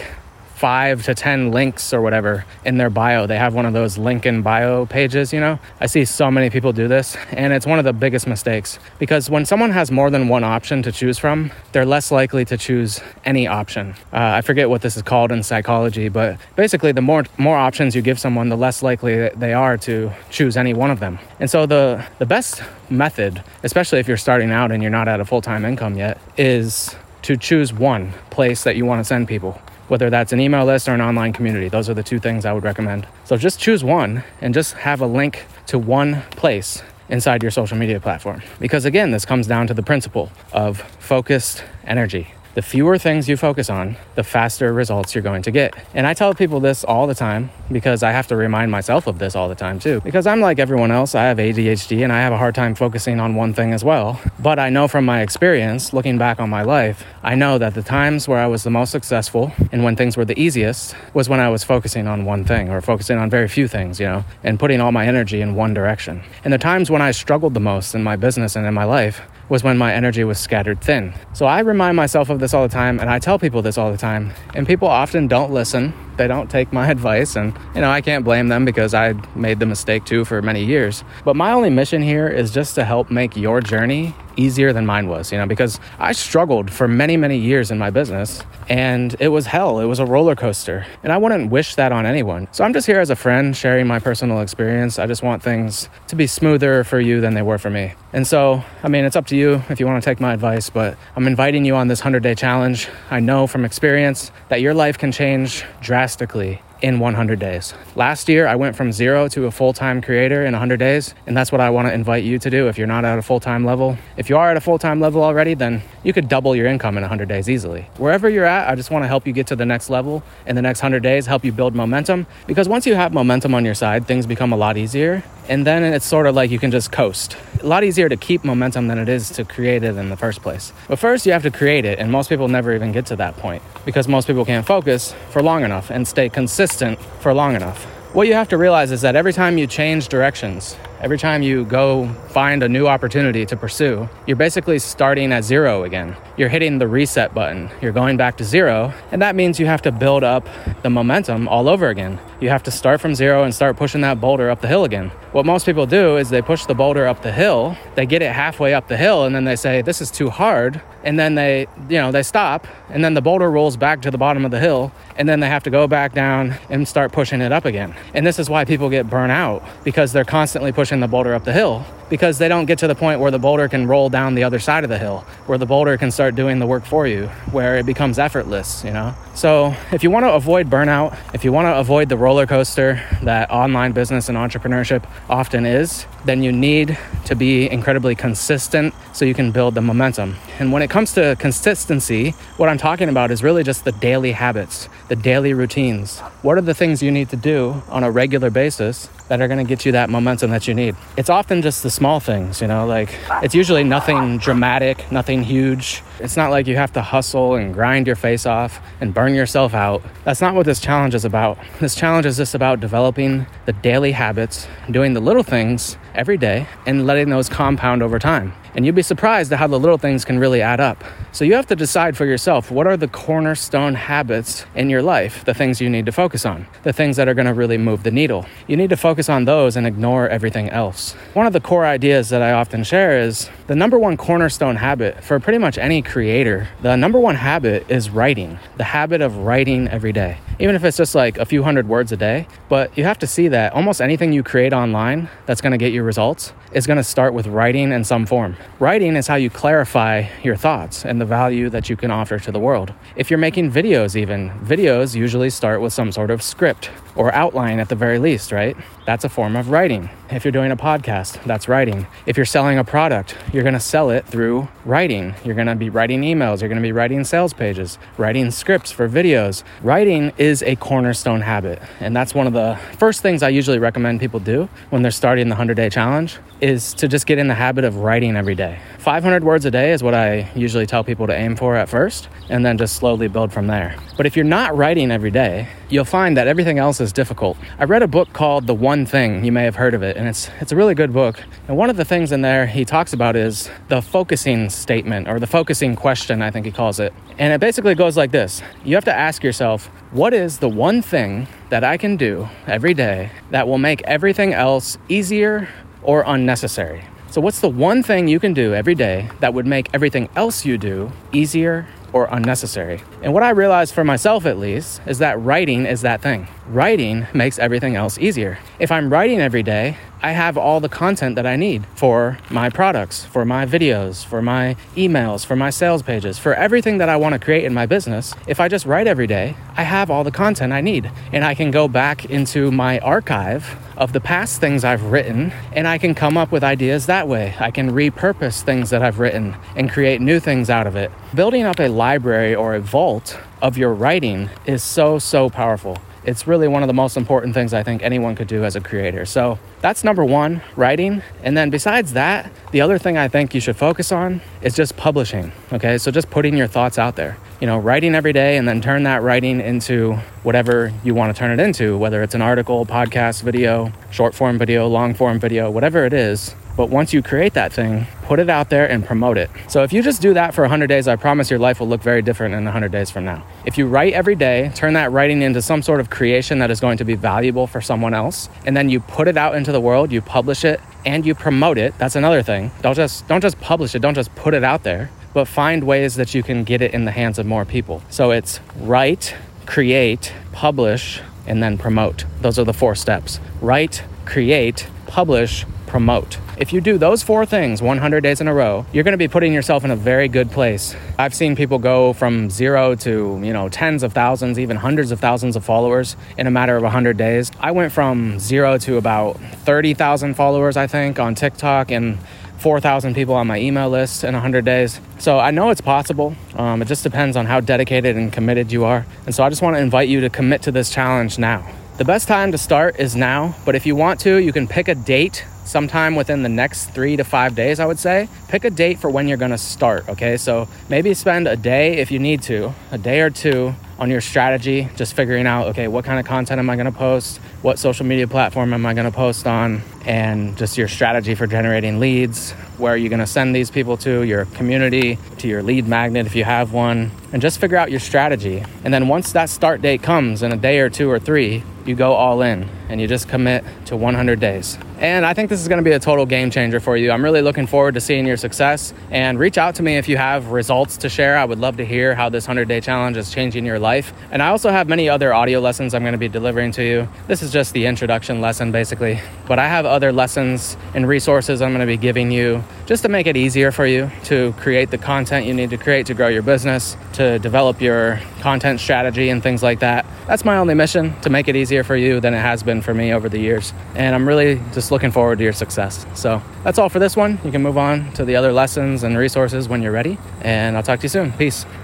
five 0.61 1.03
to 1.03 1.15
10 1.15 1.49
links 1.49 1.91
or 1.91 2.01
whatever 2.01 2.45
in 2.63 2.77
their 2.77 2.91
bio. 2.91 3.25
They 3.25 3.39
have 3.39 3.55
one 3.55 3.65
of 3.65 3.73
those 3.73 3.97
link 3.97 4.27
in 4.27 4.43
bio 4.43 4.85
pages, 4.85 5.33
you 5.33 5.39
know? 5.39 5.57
I 5.79 5.87
see 5.87 6.05
so 6.05 6.29
many 6.29 6.51
people 6.51 6.71
do 6.71 6.87
this, 6.87 7.17
and 7.31 7.51
it's 7.51 7.65
one 7.65 7.79
of 7.79 7.85
the 7.85 7.93
biggest 7.93 8.27
mistakes 8.27 8.77
because 8.99 9.27
when 9.27 9.43
someone 9.43 9.71
has 9.71 9.89
more 9.89 10.11
than 10.11 10.27
one 10.27 10.43
option 10.43 10.83
to 10.83 10.91
choose 10.91 11.17
from, 11.17 11.51
they're 11.71 11.83
less 11.83 12.11
likely 12.11 12.45
to 12.45 12.57
choose 12.57 13.01
any 13.25 13.47
option. 13.47 13.95
Uh, 14.13 14.37
I 14.37 14.41
forget 14.41 14.69
what 14.69 14.83
this 14.83 14.95
is 14.95 15.01
called 15.01 15.31
in 15.31 15.41
psychology, 15.41 16.09
but 16.09 16.37
basically, 16.55 16.91
the 16.91 17.01
more, 17.01 17.23
more 17.39 17.57
options 17.57 17.95
you 17.95 18.03
give 18.03 18.19
someone, 18.19 18.49
the 18.49 18.57
less 18.57 18.83
likely 18.83 19.29
they 19.29 19.53
are 19.53 19.77
to 19.77 20.11
choose 20.29 20.57
any 20.57 20.75
one 20.75 20.91
of 20.91 20.99
them. 20.99 21.17
And 21.39 21.49
so, 21.49 21.65
the, 21.65 22.05
the 22.19 22.27
best 22.27 22.61
method, 22.87 23.43
especially 23.63 23.97
if 23.97 24.07
you're 24.07 24.15
starting 24.15 24.51
out 24.51 24.71
and 24.71 24.83
you're 24.83 24.91
not 24.91 25.07
at 25.07 25.19
a 25.19 25.25
full 25.25 25.41
time 25.41 25.65
income 25.65 25.97
yet, 25.97 26.21
is 26.37 26.95
to 27.23 27.35
choose 27.35 27.73
one 27.73 28.13
place 28.29 28.63
that 28.63 28.75
you 28.75 28.85
want 28.85 28.99
to 28.99 29.03
send 29.03 29.27
people 29.27 29.59
whether 29.91 30.09
that's 30.09 30.31
an 30.31 30.39
email 30.39 30.63
list 30.63 30.87
or 30.87 30.93
an 30.93 31.01
online 31.01 31.33
community. 31.33 31.67
Those 31.67 31.89
are 31.89 31.93
the 31.93 32.01
two 32.01 32.17
things 32.17 32.45
I 32.45 32.53
would 32.53 32.63
recommend. 32.63 33.05
So 33.25 33.35
just 33.35 33.59
choose 33.59 33.83
one 33.83 34.23
and 34.39 34.53
just 34.53 34.71
have 34.75 35.01
a 35.01 35.05
link 35.05 35.45
to 35.67 35.77
one 35.77 36.21
place 36.31 36.81
inside 37.09 37.43
your 37.43 37.51
social 37.51 37.75
media 37.75 37.99
platform. 37.99 38.41
Because 38.57 38.85
again, 38.85 39.11
this 39.11 39.25
comes 39.25 39.47
down 39.47 39.67
to 39.67 39.73
the 39.73 39.83
principle 39.83 40.31
of 40.53 40.79
focused 40.79 41.65
energy. 41.83 42.33
The 42.53 42.61
fewer 42.61 42.97
things 42.97 43.29
you 43.29 43.37
focus 43.37 43.69
on, 43.69 43.95
the 44.15 44.25
faster 44.25 44.73
results 44.73 45.15
you're 45.15 45.21
going 45.21 45.41
to 45.43 45.51
get. 45.51 45.73
And 45.93 46.05
I 46.05 46.13
tell 46.13 46.33
people 46.33 46.59
this 46.59 46.83
all 46.83 47.07
the 47.07 47.15
time 47.15 47.49
because 47.71 48.03
I 48.03 48.11
have 48.11 48.27
to 48.27 48.35
remind 48.35 48.69
myself 48.71 49.07
of 49.07 49.19
this 49.19 49.37
all 49.37 49.47
the 49.47 49.55
time 49.55 49.79
too. 49.79 50.01
Because 50.01 50.27
I'm 50.27 50.41
like 50.41 50.59
everyone 50.59 50.91
else, 50.91 51.15
I 51.15 51.23
have 51.23 51.37
ADHD 51.37 52.03
and 52.03 52.11
I 52.11 52.19
have 52.19 52.33
a 52.33 52.37
hard 52.37 52.53
time 52.53 52.75
focusing 52.75 53.21
on 53.21 53.35
one 53.35 53.53
thing 53.53 53.71
as 53.71 53.85
well. 53.85 54.19
But 54.37 54.59
I 54.59 54.69
know 54.69 54.89
from 54.89 55.05
my 55.05 55.21
experience, 55.21 55.93
looking 55.93 56.17
back 56.17 56.41
on 56.41 56.49
my 56.49 56.63
life, 56.63 57.05
I 57.23 57.35
know 57.35 57.57
that 57.57 57.73
the 57.73 57.83
times 57.83 58.27
where 58.27 58.39
I 58.39 58.47
was 58.47 58.63
the 58.63 58.69
most 58.69 58.91
successful 58.91 59.53
and 59.71 59.85
when 59.85 59.95
things 59.95 60.17
were 60.17 60.25
the 60.25 60.37
easiest 60.37 60.93
was 61.13 61.29
when 61.29 61.39
I 61.39 61.47
was 61.47 61.63
focusing 61.63 62.05
on 62.05 62.25
one 62.25 62.43
thing 62.43 62.69
or 62.69 62.81
focusing 62.81 63.17
on 63.17 63.29
very 63.29 63.47
few 63.47 63.69
things, 63.69 63.97
you 63.97 64.07
know, 64.07 64.25
and 64.43 64.59
putting 64.59 64.81
all 64.81 64.91
my 64.91 65.07
energy 65.07 65.39
in 65.39 65.55
one 65.55 65.73
direction. 65.73 66.21
And 66.43 66.51
the 66.51 66.57
times 66.57 66.91
when 66.91 67.01
I 67.01 67.11
struggled 67.11 67.53
the 67.53 67.61
most 67.61 67.95
in 67.95 68.03
my 68.03 68.17
business 68.17 68.57
and 68.57 68.65
in 68.65 68.73
my 68.73 68.83
life 68.83 69.21
was 69.49 69.63
when 69.63 69.77
my 69.77 69.93
energy 69.93 70.23
was 70.23 70.39
scattered 70.39 70.81
thin. 70.81 71.13
So 71.33 71.45
I 71.45 71.59
remind 71.59 71.95
myself 71.95 72.29
of 72.29 72.39
this 72.39 72.53
all 72.53 72.63
the 72.63 72.73
time 72.73 72.99
and 72.99 73.09
I 73.09 73.19
tell 73.19 73.37
people 73.39 73.61
this 73.61 73.77
all 73.77 73.91
the 73.91 73.97
time. 73.97 74.31
And 74.53 74.65
people 74.65 74.87
often 74.87 75.27
don't 75.27 75.51
listen. 75.51 75.93
They 76.17 76.27
don't 76.27 76.49
take 76.49 76.71
my 76.73 76.87
advice 76.95 77.35
and 77.35 77.57
you 77.75 77.81
know, 77.81 77.91
I 77.91 78.01
can't 78.01 78.23
blame 78.23 78.47
them 78.47 78.65
because 78.65 78.93
I 78.93 79.13
made 79.35 79.59
the 79.59 79.65
mistake 79.65 80.05
too 80.05 80.25
for 80.25 80.41
many 80.41 80.63
years. 80.63 81.03
But 81.23 81.35
my 81.35 81.51
only 81.51 81.69
mission 81.69 82.01
here 82.01 82.27
is 82.27 82.51
just 82.51 82.75
to 82.75 82.85
help 82.85 83.09
make 83.09 83.35
your 83.35 83.61
journey 83.61 84.13
easier 84.37 84.73
than 84.73 84.85
mine 84.85 85.07
was, 85.07 85.31
you 85.31 85.37
know, 85.37 85.45
because 85.45 85.79
I 85.99 86.11
struggled 86.13 86.71
for 86.71 86.87
many, 86.87 87.17
many 87.17 87.37
years 87.37 87.71
in 87.71 87.77
my 87.77 87.89
business 87.89 88.41
and 88.69 89.15
it 89.19 89.27
was 89.29 89.45
hell. 89.45 89.79
It 89.79 89.85
was 89.85 89.99
a 89.99 90.05
roller 90.05 90.35
coaster. 90.35 90.85
And 91.03 91.11
I 91.11 91.17
wouldn't 91.17 91.51
wish 91.51 91.75
that 91.75 91.91
on 91.91 92.05
anyone. 92.05 92.47
So 92.51 92.63
I'm 92.63 92.73
just 92.73 92.87
here 92.87 92.99
as 92.99 93.09
a 93.09 93.15
friend 93.15 93.55
sharing 93.55 93.87
my 93.87 93.99
personal 93.99 94.39
experience. 94.39 94.99
I 94.99 95.07
just 95.07 95.23
want 95.23 95.43
things 95.43 95.89
to 96.07 96.15
be 96.15 96.27
smoother 96.27 96.83
for 96.83 96.99
you 96.99 97.21
than 97.21 97.33
they 97.33 97.41
were 97.41 97.57
for 97.57 97.69
me. 97.69 97.93
And 98.13 98.25
so, 98.25 98.63
I 98.83 98.87
mean, 98.87 99.05
it's 99.05 99.15
up 99.15 99.27
to 99.27 99.35
you 99.35 99.61
if 99.69 99.79
you 99.79 99.87
want 99.87 100.01
to 100.01 100.09
take 100.09 100.19
my 100.19 100.33
advice, 100.33 100.69
but 100.69 100.97
I'm 101.15 101.27
inviting 101.27 101.65
you 101.65 101.75
on 101.75 101.87
this 101.87 101.99
100 101.99 102.23
day 102.23 102.35
challenge. 102.35 102.87
I 103.09 103.19
know 103.19 103.47
from 103.47 103.65
experience 103.65 104.31
that 104.49 104.61
your 104.61 104.73
life 104.73 104.97
can 104.97 105.11
change 105.11 105.63
drastically 105.81 106.00
drastically 106.01 106.59
in 106.81 106.99
100 106.99 107.39
days. 107.39 107.73
Last 107.95 108.27
year, 108.27 108.47
I 108.47 108.55
went 108.55 108.75
from 108.75 108.91
zero 108.91 109.27
to 109.29 109.45
a 109.45 109.51
full 109.51 109.73
time 109.73 110.01
creator 110.01 110.45
in 110.45 110.53
100 110.53 110.77
days, 110.77 111.13
and 111.27 111.35
that's 111.35 111.51
what 111.51 111.61
I 111.61 111.69
want 111.69 111.87
to 111.87 111.93
invite 111.93 112.23
you 112.23 112.39
to 112.39 112.49
do 112.49 112.67
if 112.67 112.77
you're 112.77 112.87
not 112.87 113.05
at 113.05 113.19
a 113.19 113.21
full 113.21 113.39
time 113.39 113.65
level. 113.65 113.97
If 114.17 114.29
you 114.29 114.37
are 114.37 114.49
at 114.49 114.57
a 114.57 114.61
full 114.61 114.79
time 114.79 114.99
level 114.99 115.23
already, 115.23 115.53
then 115.53 115.81
you 116.03 116.13
could 116.13 116.27
double 116.27 116.55
your 116.55 116.67
income 116.67 116.97
in 116.97 117.01
100 117.01 117.27
days 117.27 117.49
easily. 117.49 117.87
Wherever 117.97 118.29
you're 118.29 118.45
at, 118.45 118.69
I 118.69 118.75
just 118.75 118.91
want 118.91 119.03
to 119.03 119.07
help 119.07 119.27
you 119.27 119.33
get 119.33 119.47
to 119.47 119.55
the 119.55 119.65
next 119.65 119.89
level 119.89 120.23
in 120.45 120.55
the 120.55 120.61
next 120.61 120.81
100 120.81 121.03
days, 121.03 121.25
help 121.25 121.45
you 121.45 121.51
build 121.51 121.75
momentum, 121.75 122.25
because 122.47 122.67
once 122.67 122.87
you 122.87 122.95
have 122.95 123.13
momentum 123.13 123.53
on 123.53 123.65
your 123.65 123.75
side, 123.75 124.07
things 124.07 124.25
become 124.25 124.51
a 124.51 124.57
lot 124.57 124.77
easier. 124.77 125.23
And 125.49 125.67
then 125.67 125.83
it's 125.83 126.05
sort 126.05 126.27
of 126.27 126.35
like 126.35 126.49
you 126.49 126.59
can 126.59 126.71
just 126.71 126.91
coast. 126.91 127.35
A 127.61 127.67
lot 127.67 127.83
easier 127.83 128.07
to 128.07 128.15
keep 128.15 128.45
momentum 128.45 128.87
than 128.87 128.97
it 128.97 129.09
is 129.09 129.29
to 129.31 129.43
create 129.43 129.83
it 129.83 129.97
in 129.97 130.09
the 130.09 130.15
first 130.15 130.41
place. 130.41 130.71
But 130.87 130.97
first, 130.97 131.25
you 131.25 131.33
have 131.33 131.43
to 131.43 131.51
create 131.51 131.83
it, 131.83 131.99
and 131.99 132.11
most 132.11 132.29
people 132.29 132.47
never 132.47 132.73
even 132.73 132.91
get 132.91 133.07
to 133.07 133.15
that 133.17 133.35
point 133.37 133.61
because 133.83 134.07
most 134.07 134.27
people 134.27 134.45
can't 134.45 134.65
focus 134.65 135.13
for 135.31 135.41
long 135.41 135.63
enough 135.63 135.89
and 135.89 136.07
stay 136.07 136.29
consistent 136.29 136.70
for 137.19 137.33
long 137.33 137.55
enough. 137.55 137.85
What 138.13 138.27
you 138.27 138.33
have 138.33 138.49
to 138.49 138.57
realize 138.57 138.91
is 138.91 139.01
that 139.01 139.15
every 139.15 139.31
time 139.31 139.57
you 139.57 139.67
change 139.67 140.09
directions, 140.09 140.75
every 140.99 141.17
time 141.17 141.41
you 141.41 141.63
go 141.63 142.09
find 142.29 142.61
a 142.61 142.67
new 142.67 142.85
opportunity 142.85 143.45
to 143.45 143.55
pursue, 143.55 144.09
you're 144.27 144.35
basically 144.35 144.79
starting 144.79 145.31
at 145.31 145.45
zero 145.45 145.83
again. 145.83 146.17
You're 146.35 146.49
hitting 146.49 146.77
the 146.77 146.89
reset 146.89 147.33
button. 147.33 147.69
You're 147.81 147.93
going 147.93 148.17
back 148.17 148.35
to 148.37 148.43
zero. 148.43 148.93
And 149.11 149.21
that 149.21 149.35
means 149.35 149.61
you 149.61 149.65
have 149.65 149.81
to 149.83 149.93
build 149.93 150.23
up 150.23 150.45
the 150.83 150.89
momentum 150.89 151.47
all 151.47 151.69
over 151.69 151.87
again. 151.87 152.19
You 152.41 152.49
have 152.49 152.63
to 152.63 152.71
start 152.71 152.99
from 152.99 153.13
zero 153.13 153.43
and 153.43 153.53
start 153.53 153.77
pushing 153.77 154.01
that 154.01 154.19
boulder 154.19 154.49
up 154.49 154.61
the 154.61 154.67
hill 154.67 154.83
again. 154.83 155.09
What 155.31 155.45
most 155.45 155.63
people 155.63 155.85
do 155.85 156.17
is 156.17 156.31
they 156.31 156.41
push 156.41 156.65
the 156.65 156.73
boulder 156.73 157.05
up 157.05 157.21
the 157.21 157.31
hill, 157.31 157.77
they 157.93 158.07
get 158.07 158.23
it 158.23 158.31
halfway 158.31 158.73
up 158.73 158.87
the 158.87 158.97
hill, 158.97 159.25
and 159.25 159.35
then 159.35 159.43
they 159.43 159.55
say, 159.55 159.83
This 159.83 160.01
is 160.01 160.09
too 160.09 160.31
hard. 160.31 160.81
And 161.03 161.19
then 161.19 161.35
they, 161.35 161.67
you 161.87 161.97
know, 161.97 162.11
they 162.11 162.23
stop, 162.23 162.67
and 162.89 163.05
then 163.05 163.13
the 163.13 163.21
boulder 163.21 163.49
rolls 163.49 163.77
back 163.77 164.01
to 164.01 164.11
the 164.11 164.17
bottom 164.17 164.43
of 164.43 164.49
the 164.49 164.59
hill, 164.59 164.91
and 165.17 165.29
then 165.29 165.39
they 165.39 165.49
have 165.49 165.63
to 165.63 165.69
go 165.69 165.87
back 165.87 166.13
down 166.13 166.55
and 166.69 166.87
start 166.87 167.11
pushing 167.11 167.41
it 167.41 167.51
up 167.51 167.65
again. 167.65 167.95
And 168.15 168.25
this 168.25 168.39
is 168.39 168.49
why 168.49 168.65
people 168.65 168.89
get 168.89 169.07
burnt 169.07 169.31
out 169.31 169.63
because 169.83 170.11
they're 170.11 170.25
constantly 170.25 170.71
pushing 170.71 170.99
the 170.99 171.07
boulder 171.07 171.35
up 171.35 171.43
the 171.43 171.53
hill 171.53 171.85
because 172.11 172.37
they 172.37 172.49
don't 172.49 172.65
get 172.65 172.77
to 172.79 172.87
the 172.87 172.93
point 172.93 173.21
where 173.21 173.31
the 173.31 173.39
boulder 173.39 173.69
can 173.69 173.87
roll 173.87 174.09
down 174.09 174.35
the 174.35 174.43
other 174.43 174.59
side 174.59 174.83
of 174.83 174.89
the 174.89 174.99
hill, 174.99 175.25
where 175.45 175.57
the 175.57 175.65
boulder 175.65 175.97
can 175.97 176.11
start 176.11 176.35
doing 176.35 176.59
the 176.59 176.67
work 176.67 176.85
for 176.85 177.07
you, 177.07 177.27
where 177.51 177.77
it 177.77 177.85
becomes 177.85 178.19
effortless, 178.19 178.83
you 178.83 178.91
know? 178.91 179.15
So, 179.33 179.73
if 179.93 180.03
you 180.03 180.11
want 180.11 180.25
to 180.25 180.33
avoid 180.33 180.69
burnout, 180.69 181.17
if 181.33 181.45
you 181.45 181.53
want 181.53 181.67
to 181.67 181.79
avoid 181.79 182.09
the 182.09 182.17
roller 182.17 182.45
coaster 182.45 183.01
that 183.23 183.49
online 183.49 183.93
business 183.93 184.27
and 184.27 184.37
entrepreneurship 184.37 185.09
often 185.29 185.65
is, 185.65 186.05
then 186.25 186.43
you 186.43 186.51
need 186.51 186.97
to 187.25 187.33
be 187.33 187.71
incredibly 187.71 188.13
consistent 188.13 188.93
so 189.13 189.23
you 189.23 189.33
can 189.33 189.53
build 189.53 189.73
the 189.73 189.81
momentum. 189.81 190.35
And 190.59 190.73
when 190.73 190.81
it 190.81 190.89
comes 190.89 191.13
to 191.13 191.37
consistency, 191.39 192.31
what 192.57 192.67
I'm 192.67 192.77
talking 192.77 193.07
about 193.07 193.31
is 193.31 193.41
really 193.41 193.63
just 193.63 193.85
the 193.85 193.93
daily 193.93 194.33
habits, 194.33 194.89
the 195.07 195.15
daily 195.15 195.53
routines. 195.53 196.19
What 196.41 196.57
are 196.57 196.61
the 196.61 196.73
things 196.73 197.01
you 197.01 197.09
need 197.09 197.29
to 197.29 197.37
do 197.37 197.81
on 197.87 198.03
a 198.03 198.11
regular 198.11 198.49
basis 198.49 199.09
that 199.31 199.39
are 199.39 199.47
going 199.47 199.65
to 199.65 199.69
get 199.69 199.85
you 199.85 199.93
that 199.93 200.09
momentum 200.09 200.51
that 200.51 200.67
you 200.67 200.73
need? 200.73 200.93
It's 201.15 201.29
often 201.29 201.61
just 201.61 201.83
the 201.83 201.89
small 201.89 202.19
things, 202.19 202.59
you 202.59 202.67
know, 202.67 202.85
like 202.85 203.17
it's 203.41 203.55
usually 203.55 203.81
nothing 203.81 204.39
dramatic, 204.39 205.09
nothing 205.09 205.41
huge. 205.41 206.03
It's 206.19 206.35
not 206.35 206.51
like 206.51 206.67
you 206.67 206.75
have 206.75 206.91
to 206.93 207.01
hustle 207.01 207.55
and 207.55 207.73
grind 207.73 208.07
your 208.07 208.17
face 208.17 208.45
off 208.45 208.81
and 208.99 209.13
burn 209.13 209.33
yourself 209.33 209.73
out. 209.73 210.03
That's 210.25 210.41
not 210.41 210.53
what 210.53 210.65
this 210.65 210.81
challenge 210.81 211.15
is 211.15 211.23
about. 211.23 211.57
This 211.79 211.95
challenge 211.95 212.25
is 212.25 212.35
just 212.35 212.55
about 212.55 212.81
developing 212.81 213.45
the 213.65 213.71
daily 213.71 214.11
habits, 214.11 214.67
doing 214.91 215.13
the 215.13 215.21
little 215.21 215.43
things 215.43 215.95
every 216.13 216.37
day, 216.37 216.67
and 216.85 217.07
letting 217.07 217.29
those 217.29 217.47
compound 217.47 218.03
over 218.03 218.19
time. 218.19 218.51
And 218.75 218.85
you'd 218.85 218.95
be 218.95 219.01
surprised 219.01 219.51
at 219.51 219.59
how 219.59 219.67
the 219.67 219.79
little 219.79 219.97
things 219.97 220.23
can 220.23 220.39
really 220.39 220.61
add 220.61 220.79
up. 220.79 221.03
So 221.33 221.45
you 221.45 221.53
have 221.55 221.67
to 221.67 221.75
decide 221.75 222.15
for 222.15 222.25
yourself 222.25 222.71
what 222.71 222.87
are 222.87 222.97
the 222.97 223.07
cornerstone 223.07 223.95
habits 223.95 224.65
in 224.75 224.89
your 224.89 225.01
life, 225.01 225.43
the 225.45 225.53
things 225.53 225.81
you 225.81 225.89
need 225.89 226.05
to 226.05 226.11
focus 226.11 226.45
on, 226.45 226.67
the 226.83 226.93
things 226.93 227.17
that 227.17 227.27
are 227.27 227.33
going 227.33 227.47
to 227.47 227.53
really 227.53 227.77
move 227.77 228.03
the 228.03 228.11
needle. 228.11 228.45
You 228.67 228.77
need 228.77 228.89
to 228.89 228.97
focus 228.97 229.29
on 229.29 229.45
those 229.45 229.75
and 229.75 229.85
ignore 229.85 230.29
everything 230.29 230.69
else. 230.69 231.13
One 231.33 231.45
of 231.45 231.53
the 231.53 231.59
core 231.59 231.85
ideas 231.85 232.29
that 232.29 232.41
I 232.41 232.51
often 232.51 232.83
share 232.83 233.19
is 233.19 233.49
the 233.67 233.75
number 233.75 233.97
one 233.99 234.17
cornerstone 234.17 234.77
habit 234.77 235.23
for 235.23 235.39
pretty 235.39 235.57
much 235.57 235.77
any 235.77 236.01
creator. 236.01 236.69
The 236.81 236.95
number 236.95 237.19
one 237.19 237.35
habit 237.35 237.89
is 237.89 238.09
writing, 238.09 238.59
the 238.77 238.83
habit 238.83 239.21
of 239.21 239.37
writing 239.37 239.87
every 239.87 240.13
day. 240.13 240.37
Even 240.59 240.75
if 240.75 240.83
it's 240.83 240.97
just 240.97 241.15
like 241.15 241.37
a 241.37 241.45
few 241.45 241.63
hundred 241.63 241.87
words 241.87 242.11
a 242.11 242.17
day, 242.17 242.47
but 242.69 242.95
you 242.97 243.03
have 243.03 243.19
to 243.19 243.27
see 243.27 243.47
that 243.47 243.73
almost 243.73 244.01
anything 244.01 244.31
you 244.31 244.43
create 244.43 244.73
online 244.73 245.29
that's 245.45 245.61
going 245.61 245.71
to 245.71 245.77
get 245.77 245.91
you 245.91 246.03
results 246.03 246.53
is 246.71 246.87
going 246.87 246.97
to 246.97 247.03
start 247.03 247.33
with 247.33 247.47
writing 247.47 247.91
in 247.91 248.03
some 248.03 248.25
form. 248.25 248.55
Writing 248.79 249.15
is 249.15 249.27
how 249.27 249.35
you 249.35 249.49
clarify 249.49 250.27
your 250.43 250.55
thoughts 250.55 251.05
and 251.05 251.21
the 251.21 251.25
value 251.25 251.69
that 251.69 251.89
you 251.89 251.95
can 251.95 252.11
offer 252.11 252.39
to 252.39 252.51
the 252.51 252.59
world. 252.59 252.93
If 253.15 253.29
you're 253.29 253.37
making 253.37 253.71
videos, 253.71 254.15
even, 254.15 254.49
videos 254.61 255.15
usually 255.15 255.49
start 255.49 255.81
with 255.81 255.93
some 255.93 256.11
sort 256.11 256.31
of 256.31 256.41
script 256.41 256.89
or 257.15 257.33
outline 257.33 257.79
at 257.79 257.89
the 257.89 257.95
very 257.95 258.19
least, 258.19 258.51
right? 258.51 258.75
That's 259.05 259.23
a 259.23 259.29
form 259.29 259.55
of 259.55 259.69
writing. 259.69 260.09
If 260.29 260.45
you're 260.45 260.51
doing 260.51 260.71
a 260.71 260.77
podcast, 260.77 261.43
that's 261.43 261.67
writing. 261.67 262.07
If 262.25 262.37
you're 262.37 262.45
selling 262.45 262.77
a 262.77 262.83
product, 262.83 263.35
you're 263.51 263.63
going 263.63 263.73
to 263.73 263.79
sell 263.81 264.11
it 264.11 264.25
through 264.25 264.69
writing. 264.85 265.35
You're 265.43 265.55
going 265.55 265.67
to 265.67 265.75
be 265.75 265.89
writing 265.89 266.21
emails, 266.21 266.61
you're 266.61 266.69
going 266.69 266.81
to 266.81 266.87
be 266.87 266.93
writing 266.93 267.23
sales 267.25 267.51
pages, 267.53 267.97
writing 268.17 268.49
scripts 268.51 268.91
for 268.91 269.09
videos. 269.09 269.63
Writing 269.81 270.31
is 270.37 270.63
a 270.63 270.75
cornerstone 270.77 271.41
habit, 271.41 271.81
and 271.99 272.15
that's 272.15 272.33
one 272.33 272.47
of 272.47 272.53
the 272.53 272.79
first 272.97 273.21
things 273.21 273.43
I 273.43 273.49
usually 273.49 273.79
recommend 273.79 274.19
people 274.21 274.39
do 274.39 274.69
when 274.89 275.01
they're 275.01 275.11
starting 275.11 275.49
the 275.49 275.55
100 275.55 275.75
day 275.75 275.89
challenge 275.89 276.37
is 276.61 276.93
to 276.93 277.07
just 277.07 277.25
get 277.25 277.37
in 277.37 277.47
the 277.47 277.55
habit 277.55 277.83
of 277.83 277.97
writing 277.97 278.37
every 278.37 278.55
day. 278.55 278.79
500 278.99 279.43
words 279.43 279.65
a 279.65 279.71
day 279.71 279.91
is 279.91 280.03
what 280.03 280.13
I 280.13 280.49
usually 280.55 280.85
tell 280.85 281.03
people 281.03 281.27
to 281.27 281.33
aim 281.33 281.55
for 281.55 281.75
at 281.75 281.89
first, 281.89 282.29
and 282.49 282.65
then 282.65 282.77
just 282.77 282.95
slowly 282.95 283.27
build 283.27 283.51
from 283.51 283.67
there. 283.67 283.97
But 284.15 284.25
if 284.25 284.37
you're 284.37 284.45
not 284.45 284.77
writing 284.77 285.11
every 285.11 285.31
day, 285.31 285.67
you'll 285.89 286.05
find 286.05 286.37
that 286.37 286.47
everything 286.47 286.79
else 286.79 287.00
is 287.01 287.11
difficult. 287.11 287.57
I 287.79 287.83
read 287.83 288.03
a 288.03 288.07
book 288.07 288.31
called 288.31 288.67
The 288.67 288.73
One 288.73 289.05
Thing. 289.05 289.43
You 289.43 289.51
may 289.51 289.63
have 289.63 289.75
heard 289.75 289.93
of 289.93 290.03
it, 290.03 290.15
and 290.15 290.27
it's 290.27 290.49
it's 290.61 290.71
a 290.71 290.75
really 290.75 290.95
good 290.95 291.11
book. 291.11 291.43
And 291.67 291.75
one 291.75 291.89
of 291.89 291.97
the 291.97 292.05
things 292.05 292.31
in 292.31 292.41
there 292.41 292.65
he 292.67 292.85
talks 292.85 293.11
about 293.11 293.35
is 293.35 293.69
the 293.89 294.01
focusing 294.01 294.69
statement 294.69 295.27
or 295.27 295.39
the 295.39 295.47
focusing 295.47 295.95
question, 295.95 296.41
I 296.41 296.51
think 296.51 296.65
he 296.65 296.71
calls 296.71 296.99
it. 296.99 297.13
And 297.37 297.51
it 297.51 297.59
basically 297.59 297.95
goes 297.95 298.15
like 298.15 298.31
this. 298.31 298.61
You 298.85 298.95
have 298.95 299.05
to 299.05 299.13
ask 299.13 299.43
yourself, 299.43 299.87
what 300.11 300.33
is 300.33 300.59
the 300.59 300.69
one 300.69 301.01
thing 301.01 301.47
that 301.69 301.83
I 301.83 301.97
can 301.97 302.15
do 302.15 302.47
every 302.67 302.93
day 302.93 303.31
that 303.49 303.67
will 303.67 303.77
make 303.79 304.01
everything 304.03 304.53
else 304.53 304.97
easier 305.09 305.67
or 306.03 306.23
unnecessary? 306.25 307.03
So, 307.31 307.39
what's 307.39 307.61
the 307.61 307.69
one 307.69 308.03
thing 308.03 308.27
you 308.27 308.41
can 308.41 308.53
do 308.53 308.73
every 308.73 308.93
day 308.93 309.29
that 309.39 309.53
would 309.53 309.65
make 309.65 309.89
everything 309.93 310.27
else 310.35 310.65
you 310.65 310.77
do 310.77 311.13
easier 311.31 311.87
or 312.11 312.27
unnecessary? 312.29 313.01
And 313.23 313.33
what 313.33 313.41
I 313.41 313.51
realized 313.51 313.93
for 313.93 314.03
myself, 314.03 314.45
at 314.45 314.59
least, 314.59 314.99
is 315.05 315.19
that 315.19 315.39
writing 315.39 315.85
is 315.85 316.01
that 316.01 316.21
thing. 316.21 316.49
Writing 316.73 317.27
makes 317.33 317.59
everything 317.59 317.95
else 317.95 318.17
easier. 318.17 318.57
If 318.79 318.91
I'm 318.91 319.11
writing 319.11 319.39
every 319.39 319.63
day, 319.63 319.97
I 320.23 320.31
have 320.33 320.55
all 320.55 320.79
the 320.79 320.89
content 320.89 321.35
that 321.35 321.47
I 321.47 321.55
need 321.55 321.85
for 321.95 322.37
my 322.51 322.69
products, 322.69 323.25
for 323.25 323.43
my 323.43 323.65
videos, 323.65 324.23
for 324.23 324.41
my 324.41 324.75
emails, 324.95 325.43
for 325.43 325.55
my 325.55 325.71
sales 325.71 326.03
pages, 326.03 326.37
for 326.37 326.53
everything 326.53 326.99
that 326.99 327.09
I 327.09 327.15
want 327.17 327.33
to 327.33 327.39
create 327.39 327.65
in 327.65 327.73
my 327.73 327.87
business. 327.87 328.35
If 328.45 328.59
I 328.59 328.67
just 328.67 328.85
write 328.85 329.07
every 329.07 329.25
day, 329.25 329.55
I 329.75 329.83
have 329.83 330.11
all 330.11 330.23
the 330.23 330.31
content 330.31 330.73
I 330.73 330.81
need 330.81 331.11
and 331.33 331.43
I 331.43 331.55
can 331.55 331.71
go 331.71 331.87
back 331.87 332.25
into 332.25 332.69
my 332.69 332.99
archive 332.99 333.75
of 333.97 334.13
the 334.13 334.21
past 334.21 334.61
things 334.61 334.83
I've 334.83 335.03
written 335.05 335.51
and 335.73 335.87
I 335.87 335.97
can 335.97 336.13
come 336.13 336.37
up 336.37 336.51
with 336.51 336.63
ideas 336.63 337.07
that 337.07 337.27
way. 337.27 337.55
I 337.59 337.71
can 337.71 337.91
repurpose 337.91 338.61
things 338.61 338.91
that 338.91 339.01
I've 339.01 339.19
written 339.19 339.55
and 339.75 339.91
create 339.91 340.21
new 340.21 340.39
things 340.39 340.69
out 340.69 340.85
of 340.85 340.95
it. 340.95 341.11
Building 341.33 341.63
up 341.63 341.79
a 341.79 341.87
library 341.87 342.53
or 342.53 342.75
a 342.75 342.79
vault 342.79 343.39
of 343.61 343.75
your 343.75 343.93
writing 343.93 344.51
is 344.65 344.83
so, 344.83 345.17
so 345.17 345.49
powerful 345.49 345.97
it's 346.23 346.47
really 346.47 346.67
one 346.67 346.83
of 346.83 346.87
the 346.87 346.93
most 346.93 347.17
important 347.17 347.53
things 347.53 347.73
I 347.73 347.83
think 347.83 348.03
anyone 348.03 348.35
could 348.35 348.47
do 348.47 348.63
as 348.63 348.75
a 348.75 348.81
creator. 348.81 349.25
So 349.25 349.57
that's 349.81 350.03
number 350.03 350.23
one, 350.23 350.61
writing. 350.75 351.21
And 351.43 351.57
then 351.57 351.69
besides 351.69 352.13
that, 352.13 352.51
the 352.71 352.81
other 352.81 352.97
thing 352.97 353.17
I 353.17 353.27
think 353.27 353.53
you 353.53 353.61
should 353.61 353.75
focus 353.75 354.11
on 354.11 354.41
is 354.61 354.75
just 354.75 354.97
publishing. 354.97 355.51
Okay, 355.73 355.97
so 355.97 356.11
just 356.11 356.29
putting 356.29 356.55
your 356.55 356.67
thoughts 356.67 356.99
out 356.99 357.15
there. 357.15 357.37
You 357.59 357.67
know, 357.67 357.77
writing 357.77 358.15
every 358.15 358.33
day 358.33 358.57
and 358.57 358.67
then 358.67 358.81
turn 358.81 359.03
that 359.03 359.21
writing 359.21 359.59
into 359.59 360.15
whatever 360.43 360.93
you 361.03 361.13
want 361.13 361.35
to 361.35 361.39
turn 361.39 361.51
it 361.51 361.63
into, 361.63 361.97
whether 361.97 362.23
it's 362.23 362.35
an 362.35 362.41
article, 362.41 362.85
podcast, 362.85 363.43
video, 363.43 363.91
short 364.11 364.33
form 364.35 364.57
video, 364.57 364.87
long 364.87 365.13
form 365.13 365.39
video, 365.39 365.69
whatever 365.69 366.05
it 366.05 366.13
is. 366.13 366.55
But 366.75 366.89
once 366.89 367.13
you 367.13 367.21
create 367.21 367.53
that 367.53 367.73
thing, 367.73 368.07
put 368.23 368.39
it 368.39 368.49
out 368.49 368.69
there 368.69 368.89
and 368.89 369.05
promote 369.05 369.37
it. 369.37 369.49
So 369.67 369.83
if 369.83 369.91
you 369.91 370.01
just 370.01 370.21
do 370.21 370.33
that 370.33 370.53
for 370.53 370.61
100 370.61 370.87
days, 370.87 371.07
I 371.07 371.15
promise 371.15 371.49
your 371.49 371.59
life 371.59 371.79
will 371.79 371.87
look 371.87 372.01
very 372.01 372.21
different 372.21 372.55
in 372.55 372.63
100 372.63 372.91
days 372.91 373.11
from 373.11 373.25
now. 373.25 373.43
If 373.65 373.77
you 373.77 373.87
write 373.87 374.13
every 374.13 374.35
day, 374.35 374.71
turn 374.73 374.93
that 374.93 375.11
writing 375.11 375.41
into 375.41 375.61
some 375.61 375.81
sort 375.81 375.99
of 375.99 376.09
creation 376.09 376.59
that 376.59 376.71
is 376.71 376.79
going 376.79 376.97
to 376.97 377.05
be 377.05 377.15
valuable 377.15 377.67
for 377.67 377.81
someone 377.81 378.13
else, 378.13 378.49
and 378.65 378.75
then 378.75 378.89
you 378.89 378.99
put 378.99 379.27
it 379.27 379.37
out 379.37 379.55
into 379.55 379.71
the 379.71 379.81
world, 379.81 380.11
you 380.11 380.21
publish 380.21 380.63
it, 380.63 380.79
and 381.05 381.25
you 381.25 381.35
promote 381.35 381.77
it. 381.77 381.97
That's 381.97 382.15
another 382.15 382.41
thing. 382.43 382.71
Don't 382.81 382.95
just 382.95 383.27
don't 383.27 383.41
just 383.41 383.59
publish 383.59 383.95
it, 383.95 383.99
don't 383.99 384.15
just 384.15 384.33
put 384.35 384.53
it 384.53 384.63
out 384.63 384.83
there, 384.83 385.09
but 385.33 385.47
find 385.47 385.83
ways 385.83 386.15
that 386.15 386.33
you 386.33 386.43
can 386.43 386.63
get 386.63 386.81
it 386.81 386.93
in 386.93 387.05
the 387.05 387.11
hands 387.11 387.39
of 387.39 387.45
more 387.45 387.65
people. 387.65 388.01
So 388.09 388.31
it's 388.31 388.59
write, 388.77 389.35
create, 389.65 390.33
publish, 390.51 391.21
and 391.47 391.61
then 391.61 391.77
promote. 391.77 392.25
Those 392.41 392.59
are 392.59 392.63
the 392.63 392.73
four 392.73 392.95
steps. 392.95 393.39
Write, 393.61 394.03
create, 394.25 394.87
publish, 395.07 395.65
promote. 395.87 396.37
If 396.57 396.71
you 396.71 396.81
do 396.81 396.97
those 396.97 397.23
four 397.23 397.45
things 397.45 397.81
100 397.81 398.21
days 398.21 398.41
in 398.41 398.47
a 398.47 398.53
row, 398.53 398.85
you're 398.91 399.03
going 399.03 399.13
to 399.13 399.17
be 399.17 399.27
putting 399.27 399.53
yourself 399.53 399.83
in 399.83 399.91
a 399.91 399.95
very 399.95 400.27
good 400.27 400.51
place. 400.51 400.95
I've 401.17 401.33
seen 401.33 401.55
people 401.55 401.79
go 401.79 402.13
from 402.13 402.49
zero 402.49 402.95
to, 402.95 403.41
you 403.43 403.53
know, 403.53 403.69
tens 403.69 404.03
of 404.03 404.13
thousands, 404.13 404.59
even 404.59 404.77
hundreds 404.77 405.11
of 405.11 405.19
thousands 405.19 405.55
of 405.55 405.65
followers 405.65 406.15
in 406.37 406.47
a 406.47 406.51
matter 406.51 406.75
of 406.75 406.83
100 406.83 407.17
days. 407.17 407.51
I 407.59 407.71
went 407.71 407.91
from 407.91 408.39
zero 408.39 408.77
to 408.79 408.97
about 408.97 409.37
30,000 409.63 410.35
followers, 410.35 410.77
I 410.77 410.87
think, 410.87 411.19
on 411.19 411.35
TikTok 411.35 411.91
and 411.91 412.17
4,000 412.59 413.15
people 413.15 413.33
on 413.33 413.47
my 413.47 413.59
email 413.59 413.89
list 413.89 414.23
in 414.23 414.33
100 414.33 414.63
days. 414.63 415.01
So 415.17 415.39
I 415.39 415.49
know 415.49 415.71
it's 415.71 415.81
possible. 415.81 416.35
Um, 416.55 416.83
it 416.83 416.87
just 416.87 417.01
depends 417.01 417.35
on 417.35 417.47
how 417.47 417.59
dedicated 417.59 418.15
and 418.15 418.31
committed 418.31 418.71
you 418.71 418.85
are. 418.85 419.05
And 419.25 419.33
so 419.33 419.43
I 419.43 419.49
just 419.49 419.63
want 419.63 419.75
to 419.77 419.81
invite 419.81 420.09
you 420.09 420.21
to 420.21 420.29
commit 420.29 420.61
to 420.63 420.71
this 420.71 420.91
challenge 420.91 421.39
now. 421.39 421.67
The 421.97 422.05
best 422.05 422.27
time 422.27 422.51
to 422.51 422.57
start 422.57 422.99
is 422.99 423.15
now, 423.15 423.55
but 423.65 423.75
if 423.75 423.85
you 423.85 423.95
want 423.95 424.19
to, 424.21 424.37
you 424.37 424.53
can 424.53 424.67
pick 424.67 424.87
a 424.87 424.95
date 424.95 425.43
sometime 425.65 426.15
within 426.15 426.43
the 426.43 426.49
next 426.49 426.87
three 426.87 427.15
to 427.17 427.23
five 427.23 427.55
days, 427.55 427.79
I 427.79 427.85
would 427.85 427.99
say. 427.99 428.27
Pick 428.47 428.65
a 428.65 428.69
date 428.69 428.99
for 428.99 429.09
when 429.09 429.27
you're 429.27 429.37
gonna 429.37 429.57
start, 429.57 430.07
okay? 430.09 430.37
So 430.37 430.67
maybe 430.89 431.13
spend 431.13 431.47
a 431.47 431.55
day 431.55 431.97
if 431.97 432.11
you 432.11 432.19
need 432.19 432.41
to, 432.43 432.73
a 432.91 432.97
day 432.97 433.21
or 433.21 433.29
two 433.29 433.75
on 434.01 434.09
your 434.09 434.19
strategy, 434.19 434.89
just 434.95 435.13
figuring 435.13 435.45
out, 435.45 435.67
okay, 435.67 435.87
what 435.87 436.03
kind 436.03 436.19
of 436.19 436.25
content 436.25 436.57
am 436.57 436.71
I 436.71 436.75
gonna 436.75 436.91
post? 436.91 437.37
What 437.61 437.77
social 437.77 438.03
media 438.03 438.27
platform 438.27 438.73
am 438.73 438.83
I 438.83 438.95
gonna 438.95 439.11
post 439.11 439.45
on? 439.45 439.83
And 440.05 440.57
just 440.57 440.75
your 440.75 440.87
strategy 440.87 441.35
for 441.35 441.45
generating 441.45 441.99
leads. 441.99 442.53
Where 442.79 442.93
are 442.93 442.97
you 442.97 443.09
gonna 443.09 443.27
send 443.27 443.55
these 443.55 443.69
people 443.69 443.97
to? 443.97 444.23
Your 444.23 444.45
community, 444.45 445.19
to 445.37 445.47
your 445.47 445.61
lead 445.61 445.87
magnet 445.87 446.25
if 446.25 446.35
you 446.35 446.43
have 446.43 446.73
one. 446.73 447.11
And 447.31 447.43
just 447.43 447.59
figure 447.59 447.77
out 447.77 447.91
your 447.91 447.99
strategy. 447.99 448.63
And 448.83 448.91
then 448.91 449.07
once 449.07 449.33
that 449.33 449.51
start 449.51 449.83
date 449.83 450.01
comes 450.01 450.41
in 450.41 450.51
a 450.51 450.57
day 450.57 450.79
or 450.79 450.89
two 450.89 451.07
or 451.07 451.19
three, 451.19 451.63
you 451.85 451.95
go 451.95 452.13
all 452.13 452.41
in 452.41 452.69
and 452.89 452.99
you 452.99 453.07
just 453.07 453.27
commit 453.27 453.63
to 453.85 453.95
100 453.95 454.39
days. 454.39 454.77
And 454.99 455.25
I 455.25 455.33
think 455.33 455.49
this 455.49 455.61
is 455.61 455.67
going 455.67 455.79
to 455.79 455.83
be 455.83 455.93
a 455.93 455.99
total 455.99 456.25
game 456.25 456.51
changer 456.51 456.79
for 456.79 456.95
you. 456.95 457.11
I'm 457.11 457.23
really 457.23 457.41
looking 457.41 457.67
forward 457.67 457.95
to 457.95 458.01
seeing 458.01 458.27
your 458.27 458.37
success. 458.37 458.93
And 459.09 459.39
reach 459.39 459.57
out 459.57 459.75
to 459.75 459.83
me 459.83 459.97
if 459.97 460.07
you 460.07 460.17
have 460.17 460.47
results 460.51 460.97
to 460.97 461.09
share. 461.09 461.37
I 461.37 461.45
would 461.45 461.59
love 461.59 461.77
to 461.77 461.85
hear 461.85 462.13
how 462.13 462.29
this 462.29 462.47
100 462.47 462.67
day 462.67 462.81
challenge 462.81 463.17
is 463.17 463.31
changing 463.31 463.65
your 463.65 463.79
life. 463.91 464.13
And 464.31 464.41
I 464.41 464.47
also 464.47 464.69
have 464.69 464.87
many 464.87 465.09
other 465.09 465.33
audio 465.33 465.59
lessons 465.59 465.93
I'm 465.93 466.03
going 466.03 466.13
to 466.13 466.25
be 466.27 466.29
delivering 466.29 466.71
to 466.73 466.83
you. 466.83 467.09
This 467.27 467.41
is 467.43 467.51
just 467.51 467.73
the 467.73 467.85
introduction 467.87 468.39
lesson, 468.39 468.71
basically. 468.71 469.19
But 469.49 469.59
I 469.59 469.67
have 469.67 469.85
other 469.85 470.13
lessons 470.13 470.77
and 470.95 471.05
resources 471.05 471.61
I'm 471.61 471.71
going 471.71 471.81
to 471.81 471.93
be 471.97 471.97
giving 471.97 472.31
you 472.31 472.63
just 472.85 473.03
to 473.03 473.09
make 473.09 473.27
it 473.27 473.35
easier 473.35 473.69
for 473.71 473.85
you 473.85 474.09
to 474.31 474.53
create 474.63 474.91
the 474.91 474.97
content 474.97 475.45
you 475.45 475.53
need 475.53 475.71
to 475.71 475.77
create 475.77 476.05
to 476.05 476.13
grow 476.13 476.29
your 476.29 476.41
business, 476.41 476.95
to 477.13 477.37
develop 477.39 477.81
your 477.81 478.19
content 478.39 478.79
strategy, 478.79 479.27
and 479.29 479.43
things 479.43 479.61
like 479.61 479.79
that. 479.79 480.05
That's 480.25 480.45
my 480.45 480.55
only 480.57 480.73
mission 480.73 481.19
to 481.21 481.29
make 481.29 481.49
it 481.49 481.55
easier 481.57 481.83
for 481.83 481.97
you 481.97 482.21
than 482.21 482.33
it 482.33 482.39
has 482.39 482.63
been 482.63 482.81
for 482.81 482.93
me 482.93 483.11
over 483.11 483.27
the 483.27 483.39
years. 483.39 483.73
And 483.95 484.15
I'm 484.15 484.25
really 484.25 484.61
just 484.73 484.91
looking 484.91 485.11
forward 485.11 485.37
to 485.39 485.43
your 485.43 485.57
success. 485.63 486.05
So 486.13 486.41
that's 486.63 486.79
all 486.79 486.87
for 486.87 486.99
this 486.99 487.17
one. 487.17 487.39
You 487.43 487.51
can 487.51 487.61
move 487.61 487.77
on 487.77 488.11
to 488.13 488.23
the 488.23 488.37
other 488.37 488.53
lessons 488.53 489.03
and 489.03 489.17
resources 489.17 489.67
when 489.67 489.81
you're 489.81 489.91
ready. 489.91 490.17
And 490.41 490.77
I'll 490.77 490.83
talk 490.83 490.99
to 490.99 491.03
you 491.03 491.09
soon. 491.09 491.33
Peace. 491.33 491.65